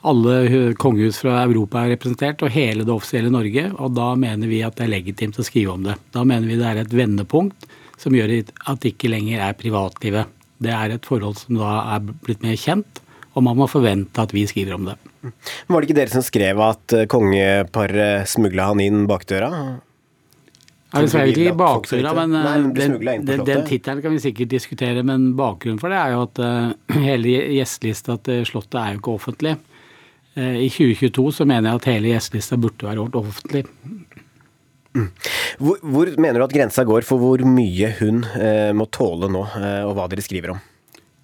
[0.03, 3.69] alle kongehus fra Europa er representert, og hele det offisielle Norge.
[3.79, 5.95] Og da mener vi at det er legitimt å skrive om det.
[6.15, 7.67] Da mener vi det er et vendepunkt
[8.01, 10.31] som gjør at det ikke lenger er privatlivet.
[10.63, 12.99] Det er et forhold som da er blitt mer kjent,
[13.33, 14.99] og man må forvente at vi skriver om det.
[15.23, 19.49] Var det ikke dere som skrev at eh, kongeparet smugla han inn bakdøra?
[20.93, 24.51] Det er ikke i bakdøra, men, Nei, men den, den, den tittelen kan vi sikkert
[24.51, 25.01] diskutere.
[25.07, 29.15] Men bakgrunnen for det er jo at uh, hele gjestelista til Slottet er jo ikke
[29.15, 29.55] offentlig.
[30.37, 33.65] Uh, I 2022 så mener jeg at hele gjestelista burde være gjort offentlig.
[34.93, 35.09] Mm.
[35.57, 39.41] Hvor, hvor, mener du at grensa går for hvor mye hun eh, må tåle nå,
[39.87, 40.59] og hva dere skriver om?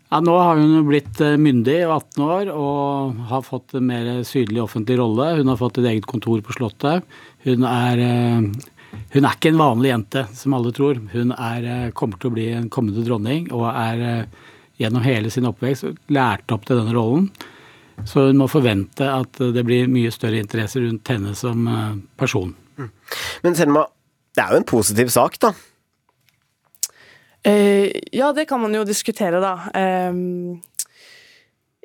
[0.09, 4.63] Ja, Nå har hun blitt myndig og 18 år, og har fått en mer sydlig
[4.63, 5.35] offentlig rolle.
[5.37, 7.05] Hun har fått et eget kontor på Slottet.
[7.45, 8.47] Hun er, eh,
[9.13, 10.97] hun er ikke en vanlig jente, som alle tror.
[11.13, 14.25] Hun er, eh, kommer til å bli en kommende dronning, og er
[14.79, 17.29] gjennom hele sin oppvekst lært opp til denne rollen.
[18.07, 21.65] Så hun må forvente at det blir mye større interesse rundt henne som
[22.19, 22.53] person.
[22.79, 22.91] Mm.
[23.43, 23.87] Men Selma,
[24.35, 25.53] det er jo en positiv sak, da?
[27.43, 29.53] Eh, ja, det kan man jo diskutere, da.
[29.73, 30.13] Eh,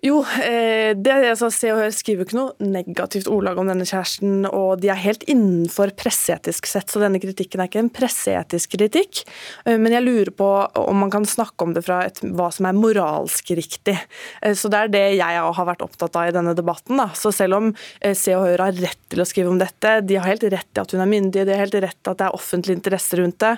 [0.05, 4.45] jo, eh, det altså, Se og Hør skriver ikke noe negativt ordlag om denne kjæresten,
[4.51, 9.23] og de er helt innenfor presseetisk sett, så denne kritikken er ikke en presseetisk kritikk.
[9.65, 10.51] Eh, men jeg lurer på
[10.83, 13.97] om man kan snakke om det fra et, hva som er moralsk riktig.
[14.43, 17.01] Eh, så det er det jeg har vært opptatt av i denne debatten.
[17.01, 17.09] Da.
[17.17, 17.73] Så selv om
[18.05, 20.85] Se og Hør har rett til å skrive om dette, de har helt rett i
[20.85, 23.41] at hun er myndig, de har helt rett i at det er offentlig interesse rundt
[23.41, 23.57] det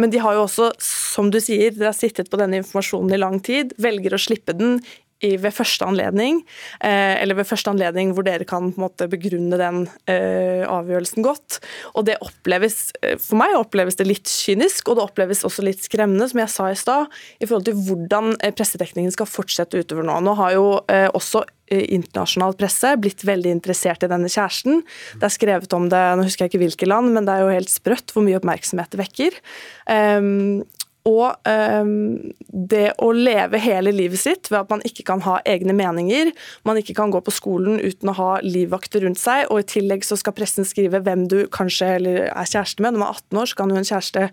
[0.00, 3.20] men de har jo også, som du sier, dere har sittet på denne informasjonen i
[3.20, 4.80] lang tid, velger å slippe den
[5.22, 6.40] i, ved første anledning,
[6.80, 11.60] eh, eller ved første anledning hvor dere kan måte begrunne den eh, avgjørelsen godt.
[11.94, 15.84] Og det oppleves, eh, For meg oppleves det litt kynisk, og det oppleves også litt
[15.84, 20.06] skremmende, som jeg sa i stad, i forhold til hvordan eh, pressedekningen skal fortsette utover
[20.06, 20.20] nå.
[20.24, 24.84] Nå har jo eh, også eh, internasjonal presse blitt veldig interessert i denne kjæresten.
[25.20, 27.54] Det er skrevet om det, nå husker jeg ikke hvilke land, men det er jo
[27.54, 29.44] helt sprøtt hvor mye oppmerksomhet det vekker.
[29.88, 30.64] Um,
[31.04, 35.74] og um, det å leve hele livet sitt ved at man ikke kan ha egne
[35.76, 36.30] meninger,
[36.64, 40.06] man ikke kan gå på skolen uten å ha livvakter rundt seg, og i tillegg
[40.06, 42.96] så skal pressen skrive hvem du kanskje er kjæreste med.
[42.96, 44.28] Når man er 18 år, så kan jo en kjæreste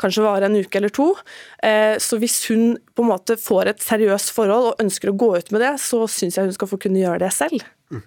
[0.00, 1.08] kanskje vare en uke eller to.
[1.64, 5.32] Uh, så hvis hun på en måte får et seriøst forhold og ønsker å gå
[5.38, 7.64] ut med det, så syns jeg hun skal få kunne gjøre det selv.
[7.88, 8.04] Mm.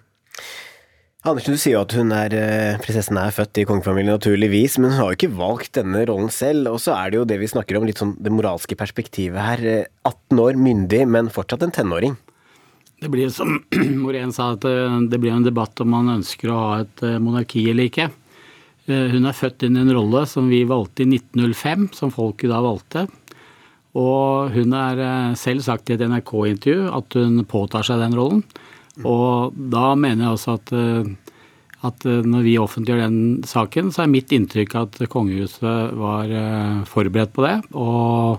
[1.24, 4.90] Andersen, du sier jo at hun er, eh, prinsessen er født i kongefamilien, naturligvis, men
[4.90, 6.74] hun har jo ikke valgt denne rollen selv.
[6.74, 9.86] Og så er det jo det vi snakker om, litt sånn det moralske perspektivet her.
[10.04, 12.18] 18 år, myndig, men fortsatt en tenåring.
[13.00, 13.56] Det blir som
[14.04, 17.16] Morén sa, at eh, det blir en debatt om man ønsker å ha et eh,
[17.16, 18.10] monarki eller ikke.
[18.84, 22.60] Hun er født inn i en rolle som vi valgte i 1905, som folket da
[22.60, 23.06] valgte.
[23.96, 25.00] Og hun har
[25.40, 28.44] selv sagt i et NRK-intervju at hun påtar seg den rollen.
[29.02, 31.40] Og da mener jeg også at, eh,
[31.88, 36.84] at eh, når vi offentliggjør den saken, så er mitt inntrykk at kongehuset var eh,
[36.86, 37.56] forberedt på det.
[37.74, 38.38] Og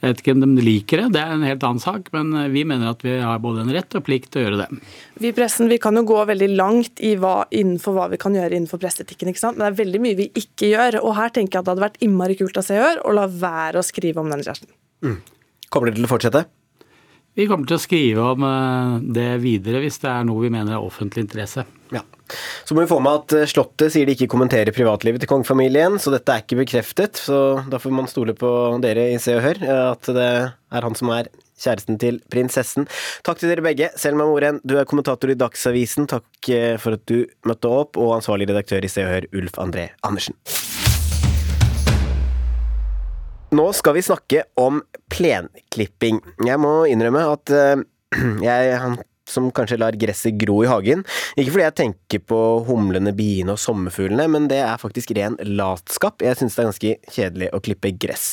[0.00, 2.62] jeg vet ikke om de liker det, det er en helt annen sak, men vi
[2.68, 4.80] mener at vi har både en rett og plikt til å gjøre det.
[5.20, 8.36] Vi i pressen vi kan jo gå veldig langt i hva, innenfor hva vi kan
[8.36, 9.56] gjøre innenfor presseetikken, ikke sant?
[9.56, 11.00] men det er veldig mye vi ikke gjør.
[11.02, 13.16] Og her tenker jeg at det hadde vært innmari kult av Se og Hør å
[13.18, 14.72] la være å skrive om denne kjæresten.
[15.04, 15.18] Mm.
[15.72, 16.46] Kommer dere til å fortsette?
[17.36, 20.78] Vi kommer til å skrive om eh, det videre hvis det er noe vi mener
[20.78, 21.66] er offentlig interesse.
[21.92, 22.00] Ja.
[22.64, 25.98] Så må vi få med at eh, Slottet sier de ikke kommenterer privatlivet til kongefamilien,
[26.00, 27.20] så dette er ikke bekreftet.
[27.20, 28.48] Så da får man stole på
[28.80, 31.28] dere i Se og Hør, eh, at det er han som er
[31.60, 32.88] kjæresten til prinsessen.
[33.28, 33.92] Takk til dere begge.
[34.00, 36.08] Selma Moren, du er kommentator i Dagsavisen.
[36.08, 39.90] Takk for at du møtte opp, og ansvarlig redaktør i Se og Hør, Ulf André
[40.08, 40.40] Andersen.
[43.56, 44.80] Nå skal vi snakke om
[45.12, 46.22] plenklipping.
[46.46, 47.84] Jeg må innrømme at uh,
[48.46, 48.96] jeg
[49.30, 51.02] som kanskje lar gresset gro i hagen.
[51.36, 56.22] Ikke fordi jeg tenker på humlene, biene og sommerfuglene, men det er faktisk ren latskap.
[56.24, 58.28] Jeg synes det er ganske kjedelig å klippe gress.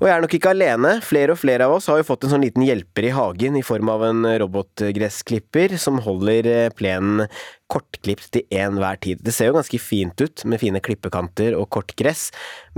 [0.00, 0.94] Og jeg er nok ikke alene.
[1.04, 3.64] Flere og flere av oss har jo fått en sånn liten hjelper i hagen i
[3.66, 7.26] form av en robotgressklipper som holder eh, plenen
[7.72, 9.24] kortklipt til enhver tid.
[9.24, 12.28] Det ser jo ganske fint ut med fine klippekanter og kort gress,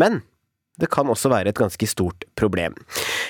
[0.00, 0.22] men
[0.80, 2.74] det kan også være et ganske stort problem.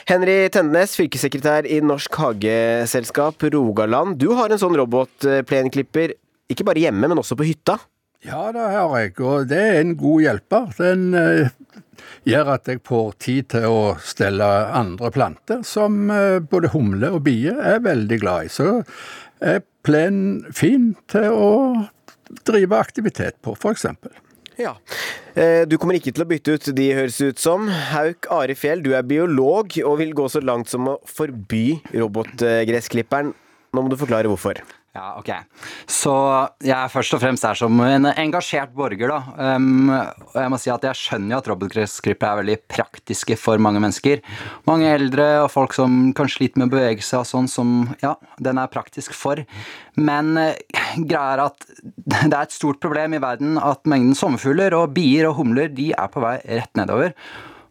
[0.09, 4.17] Henry Tendenes, fylkessekretær i Norsk Hageselskap Rogaland.
[4.19, 6.17] Du har en sånn robotplenklipper
[6.51, 7.79] ikke bare hjemme, men også på hytta?
[8.27, 10.71] Ja, det har jeg, og det er en god hjelper.
[10.81, 11.53] Den eh,
[12.27, 17.23] gjør at jeg får tid til å stelle andre planter, som eh, både humle og
[17.29, 18.53] bie er veldig glad i.
[18.53, 18.71] Så
[19.39, 21.53] er plenen fin til å
[22.49, 23.87] drive aktivitet på, f.eks.
[24.57, 24.77] Ja.
[25.37, 27.69] Eh, du kommer ikke til å bytte ut de, høres ut som.
[27.93, 33.35] Hauk Are Fjell, du er biolog og vil gå så langt som å forby robotgressklipperen.
[33.77, 34.63] Nå må du forklare hvorfor.
[34.97, 35.29] Ja, ok.
[35.91, 36.13] Så
[36.65, 39.57] jeg først og fremst er som en engasjert borger, da.
[39.57, 43.61] Um, og jeg må si at jeg skjønner jo at robotgressklipper er veldig praktiske for
[43.61, 44.23] mange mennesker.
[44.69, 48.15] Mange eldre og folk som kan slite med å bevege seg og sånn, som ja,
[48.41, 49.43] den er praktisk for.
[50.01, 50.55] Men uh,
[50.97, 51.69] greia er at
[52.31, 55.91] det er et stort problem i verden at mengden sommerfugler og bier og humler de
[55.93, 57.13] er på vei rett nedover.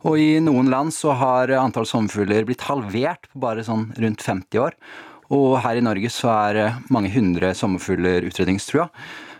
[0.06, 4.62] Og i noen land så har antall sommerfugler blitt halvert på bare sånn rundt 50
[4.62, 4.78] år.
[5.34, 8.90] Og her i Norge så er eh, mange hundre sommerfugler utrydningstrua.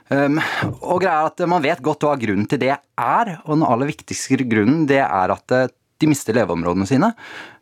[0.06, 0.38] Um,
[0.86, 3.90] og greia er at Man vet godt hva grunnen til det er, og den aller
[3.90, 5.72] viktigste grunnen det er at eh,
[6.04, 7.10] de mister leveområdene sine.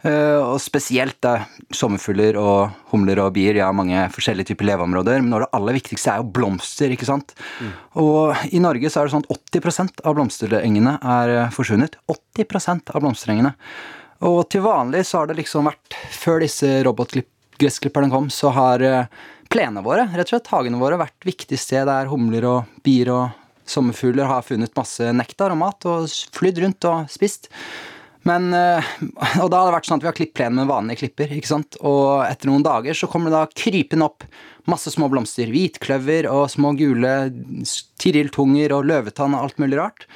[0.02, 3.54] Uh, og Spesielt uh, sommerfugler og humler og bier.
[3.54, 5.22] De har mange forskjellige typer leveområder.
[5.22, 6.92] Men det aller viktigste er jo blomster.
[6.92, 7.36] ikke sant?
[7.62, 7.74] Mm.
[8.02, 12.00] Og I Norge så er det sånn at 80% av blomsterengene er forsvunnet.
[12.10, 13.54] 80% av blomsterengene.
[14.26, 17.30] Og til vanlig så har det liksom vært, før disse robotklipp
[17.64, 19.08] gressklipperne kom, så har eh,
[19.54, 23.40] plenene våre, rett og slett hagene våre, vært viktig sted der humler og bier og
[23.70, 27.50] sommerfugler har funnet masse nektar og mat og flydd rundt og spist.
[28.28, 28.92] Men, eh,
[29.44, 31.32] og da har det vært sånn at vi har klippet plenen med vanlige klipper.
[31.36, 31.78] ikke sant?
[31.84, 34.28] Og etter noen dager så kommer det da krypende opp
[34.72, 35.52] masse små blomster.
[35.52, 37.14] Hvitkløver og små gule
[38.00, 40.08] tiriltunger og løvetann og alt mulig rart.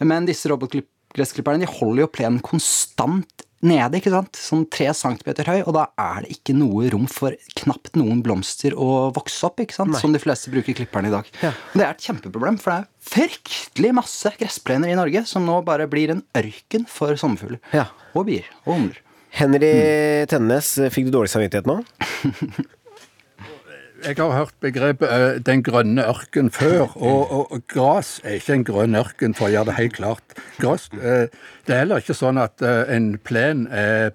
[0.00, 4.38] Men disse robotgressklipperne de holder jo plenen konstant nede, ikke sant?
[4.38, 8.74] sånn tre centimeter høy, og da er det ikke noe rom for knapt noen blomster
[8.74, 9.96] å vokse opp, ikke sant?
[10.00, 11.30] som de fleste bruker klipperne i dag.
[11.44, 11.52] Ja.
[11.72, 15.60] Og det er et kjempeproblem, for det er fryktelig masse gressplener i Norge som nå
[15.66, 17.62] bare blir en ørken for sommerfugler.
[17.74, 17.88] Ja.
[18.18, 19.00] Og bier og humler.
[19.32, 20.28] Henry mm.
[20.28, 21.80] Tennes, fikk du dårlig samvittighet nå?
[24.06, 28.54] jeg har hørt begrepet uh, 'den grønne ørken' før, og, og, og gras er ikke
[28.54, 30.40] en grønn ørken, for å gjøre det helt klart.
[30.60, 31.28] Gras, uh,
[31.66, 34.10] det er heller ikke sånn at uh, en plen er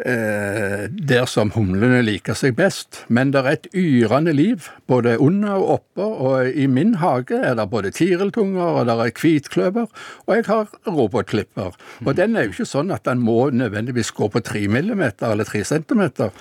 [0.00, 3.02] der som humlene liker seg best.
[3.12, 6.06] Men det er et yrende liv, både under og oppe.
[6.06, 9.92] Og i min hage er det både tireltunger og det er hvitkløver,
[10.24, 11.76] og jeg har robotklipper.
[12.06, 15.44] Og den er jo ikke sånn at den må nødvendigvis gå på tre millimeter eller
[15.44, 16.32] tre centimeter.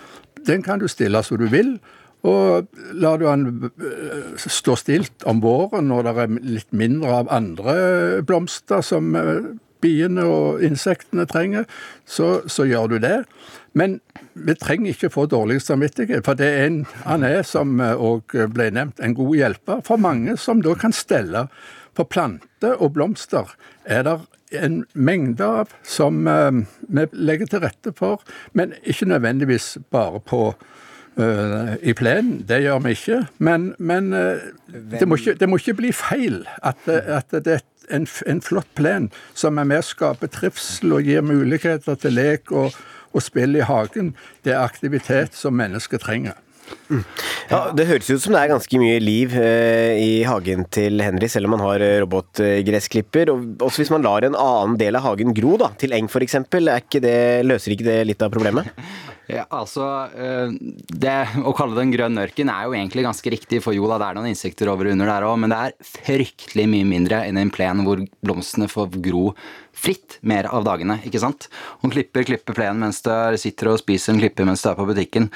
[0.48, 1.76] Den kan du stille som du vil,
[2.28, 2.68] og
[3.00, 7.76] lar du den eh, stå stilt om våren når det er litt mindre av andre
[8.28, 11.64] blomster som eh, biene og insektene trenger,
[12.04, 13.22] så, så gjør du det.
[13.72, 14.00] Men
[14.34, 18.50] vi trenger ikke få dårlig samvittighet, for det er en, han er, som òg eh,
[18.52, 21.48] ble nevnt, en god hjelper for mange som da kan stelle.
[21.96, 23.56] For planter og blomster
[23.88, 24.18] er det
[24.60, 28.24] en mengde av som vi legger til rette for,
[28.58, 30.54] men ikke nødvendigvis bare på
[31.20, 32.44] uh, i plenen.
[32.48, 33.20] Det gjør vi ikke.
[33.38, 37.66] Men, men uh, det, må ikke, det, må ikke, bli feil at, at det er
[37.90, 42.54] en, en, flott plen som er med å skape trivsel og gir muligheter til lek
[42.54, 42.76] og,
[43.14, 44.14] og spill i hagen.
[44.46, 46.38] Det er aktivitet som mennesker trenger.
[46.90, 47.04] Mm.
[47.50, 51.30] Ja, Det høres ut som det er ganske mye liv eh, i hagen til Henry,
[51.32, 53.32] selv om han har robotgressklipper.
[53.34, 56.38] Og også hvis man lar en annen del av hagen gro, da, til eng f.eks.,
[56.54, 58.70] løser ikke det litt av problemet?
[59.30, 59.86] Ja, altså,
[60.18, 60.54] eh,
[60.90, 61.16] det,
[61.46, 64.08] Å kalle det en grønn ørken er jo egentlig ganske riktig, for jo da, det
[64.08, 67.38] er noen insekter over og under der òg, men det er fryktelig mye mindre enn
[67.38, 69.28] en plen hvor blomstene får gro
[69.80, 70.98] fritt mer av dagene.
[71.06, 71.46] ikke sant?
[71.84, 74.90] Hun klipper, klipper plenen mens du sitter og spiser en klippe mens du er på
[74.90, 75.30] butikken.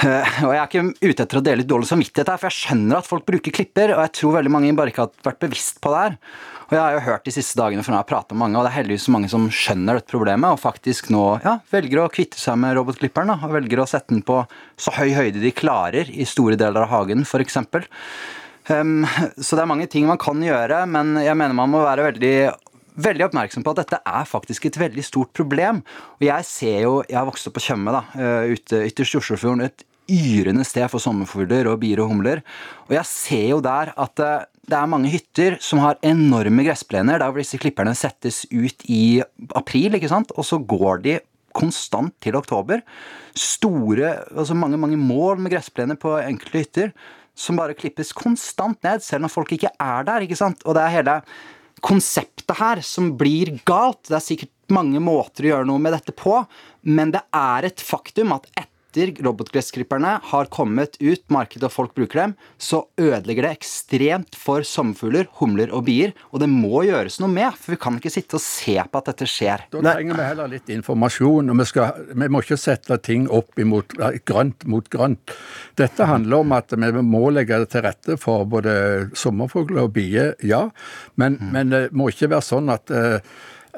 [0.00, 2.64] Uh, og Jeg er ikke ute etter å dele litt dårlig samvittighet, her, for jeg
[2.64, 5.82] skjønner at folk bruker klipper, og jeg tror veldig mange bare ikke har vært bevisst
[5.84, 6.16] på det her.
[6.72, 8.56] Og jeg har jo hørt de siste dagene fra når jeg har pratet med mange,
[8.56, 12.10] og det er heldigvis mange som skjønner dette problemet, og faktisk nå ja, velger å
[12.12, 13.34] kvitte seg med robotklipperen.
[13.34, 14.38] Da, og velger å sette den på
[14.80, 17.60] så høy høyde de klarer i store deler av hagen, f.eks.
[18.72, 19.02] Um,
[19.36, 22.34] så det er mange ting man kan gjøre, men jeg mener man må være veldig
[22.96, 25.82] veldig oppmerksom på at dette er faktisk et veldig stort problem.
[26.20, 29.18] Og jeg ser jo Jeg har vokst opp på Tjøme, da, eh, ute ytterst i
[29.18, 29.64] Oslofjorden.
[29.64, 32.42] Et yrende sted for sommerfugler og bier og humler.
[32.88, 37.18] Og jeg ser jo der at eh, det er mange hytter som har enorme gressplener,
[37.18, 39.22] der hvor disse klipperne settes ut i
[39.58, 41.16] april, ikke sant, og så går de
[41.52, 42.80] konstant til oktober.
[43.34, 46.92] Store, altså mange, mange mål med gressplener på enkelte hytter
[47.34, 50.24] som bare klippes konstant ned, selv når folk ikke er der.
[50.24, 50.62] ikke sant?
[50.64, 51.18] Og det er hele
[51.82, 54.06] konseptet her som blir galt.
[54.08, 56.38] Det er sikkert mange måter å gjøre noe med dette på,
[56.88, 62.20] men det er et faktum at etter robotgressklipperne har kommet ut, markedet og folk bruker
[62.22, 66.14] dem, så ødelegger det ekstremt for sommerfugler, humler og bier.
[66.32, 69.10] Og det må gjøres noe med, for vi kan ikke sitte og se på at
[69.12, 69.66] dette skjer.
[69.72, 71.52] Da trenger vi heller litt informasjon.
[71.52, 73.96] og vi, skal, vi må ikke sette ting opp imot
[74.28, 75.34] grønt mot grønt.
[75.78, 78.74] Dette handler om at vi må legge det til rette for både
[79.18, 80.66] sommerfugler og bier, ja.
[81.20, 81.50] Men, mm.
[81.54, 83.18] men det må ikke være sånn at uh,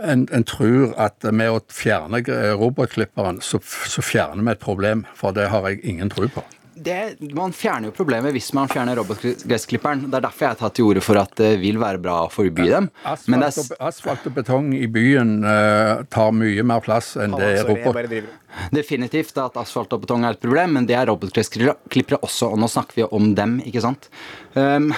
[0.03, 2.21] en, en, tror at med å fjerne
[2.59, 5.07] robotklipperen, så, så fjerner vi et problem.
[5.19, 6.45] For det har jeg ingen tro på.
[6.75, 10.07] Det, man fjerner jo problemet hvis man fjerner robotgressklipperen.
[10.11, 12.31] Det er derfor jeg har tatt til orde for at det vil være bra å
[12.33, 12.89] forby dem.
[13.07, 13.61] Asfalt, er...
[13.63, 18.33] og, asfalt og betong i byen uh, tar mye mer plass enn det er robot.
[18.75, 22.71] Definitivt at asfalt og betong er et problem, men det er robotgressklippere også, og nå
[22.71, 24.11] snakker vi om dem, ikke sant.
[24.55, 24.91] Um,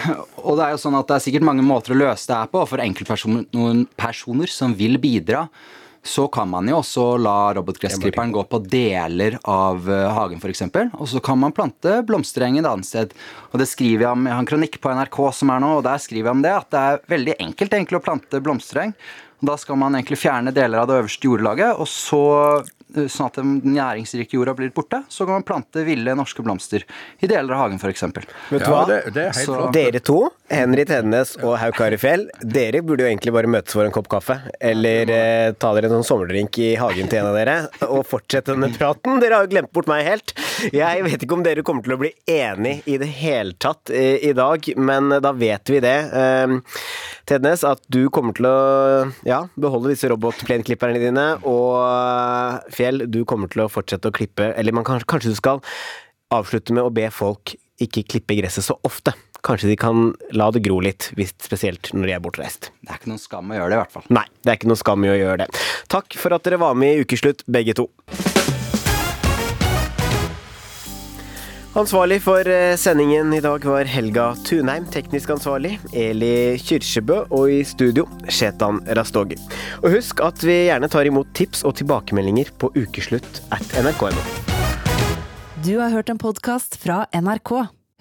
[0.44, 2.52] og det er jo sånn at det er sikkert mange måter å løse det her
[2.52, 5.46] på, for enkeltpersoner som vil bidra
[6.06, 10.64] så kan man jo også la robotgressklipperen gå på deler av eh, hagen f.eks.
[10.94, 13.14] Og så kan man plante blomstereng et annet sted.
[13.50, 15.86] Og det skriver jeg om, Jeg har en kronikk på NRK som er nå, og
[15.86, 16.54] der skriver jeg om det.
[16.54, 18.94] At det er veldig enkelt egentlig å plante blomstereng.
[19.44, 22.22] Da skal man egentlig fjerne deler av det øverste jordlaget, og så
[23.12, 26.84] sånn at den næringsrike jorda blir borte, så kan man plante ville norske blomster
[27.20, 28.06] i deler av hagen f.eks.
[28.50, 28.82] Vet du hva?
[28.88, 33.34] det, det så, dere to, Henry Tennes og Hauk Kari Fjell, dere burde jo egentlig
[33.34, 34.38] bare møtes for en kopp kaffe.
[34.60, 37.56] Eller eh, ta dere en sånn sommerdrink i hagen til en av dere,
[37.88, 39.20] og fortsette denne praten.
[39.22, 40.34] Dere har jo glemt bort meg helt.
[40.72, 44.04] Jeg vet ikke om dere kommer til å bli enig i det hele tatt i,
[44.16, 45.98] eh, i dag, men da vet vi det.
[46.14, 46.56] Eh,
[47.26, 48.56] Tednes, at du kommer til å
[49.26, 54.52] ja, beholde disse robotplenklipperne dine, og eh, Fjell, du kommer til å fortsette å klippe
[54.54, 55.62] Eller man kan, kanskje du skal
[56.34, 59.12] avslutte med å be folk ikke klippe gresset så ofte.
[59.46, 61.10] Kanskje de kan la det gro litt,
[61.44, 62.70] spesielt når de er bortreist.
[62.80, 64.06] Det er ikke noen skam å gjøre det, i hvert fall.
[64.16, 65.66] Nei, det er ikke noen skam i å gjøre det.
[65.92, 67.90] Takk for at dere var med i Ukeslutt, begge to.
[71.76, 77.58] Ansvarlig for eh, sendingen i dag var Helga Tunheim, teknisk ansvarlig, Eli Kyrkjebø og i
[77.68, 79.36] studio Shetan Rastogi.
[79.82, 84.24] Og husk at vi gjerne tar imot tips og tilbakemeldinger på ukeslutt at nrk.no.
[85.68, 87.52] Du har hørt en podkast fra NRK.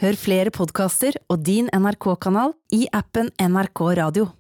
[0.05, 4.32] Hør flere podkaster og din NRK-kanal i appen NRK Radio.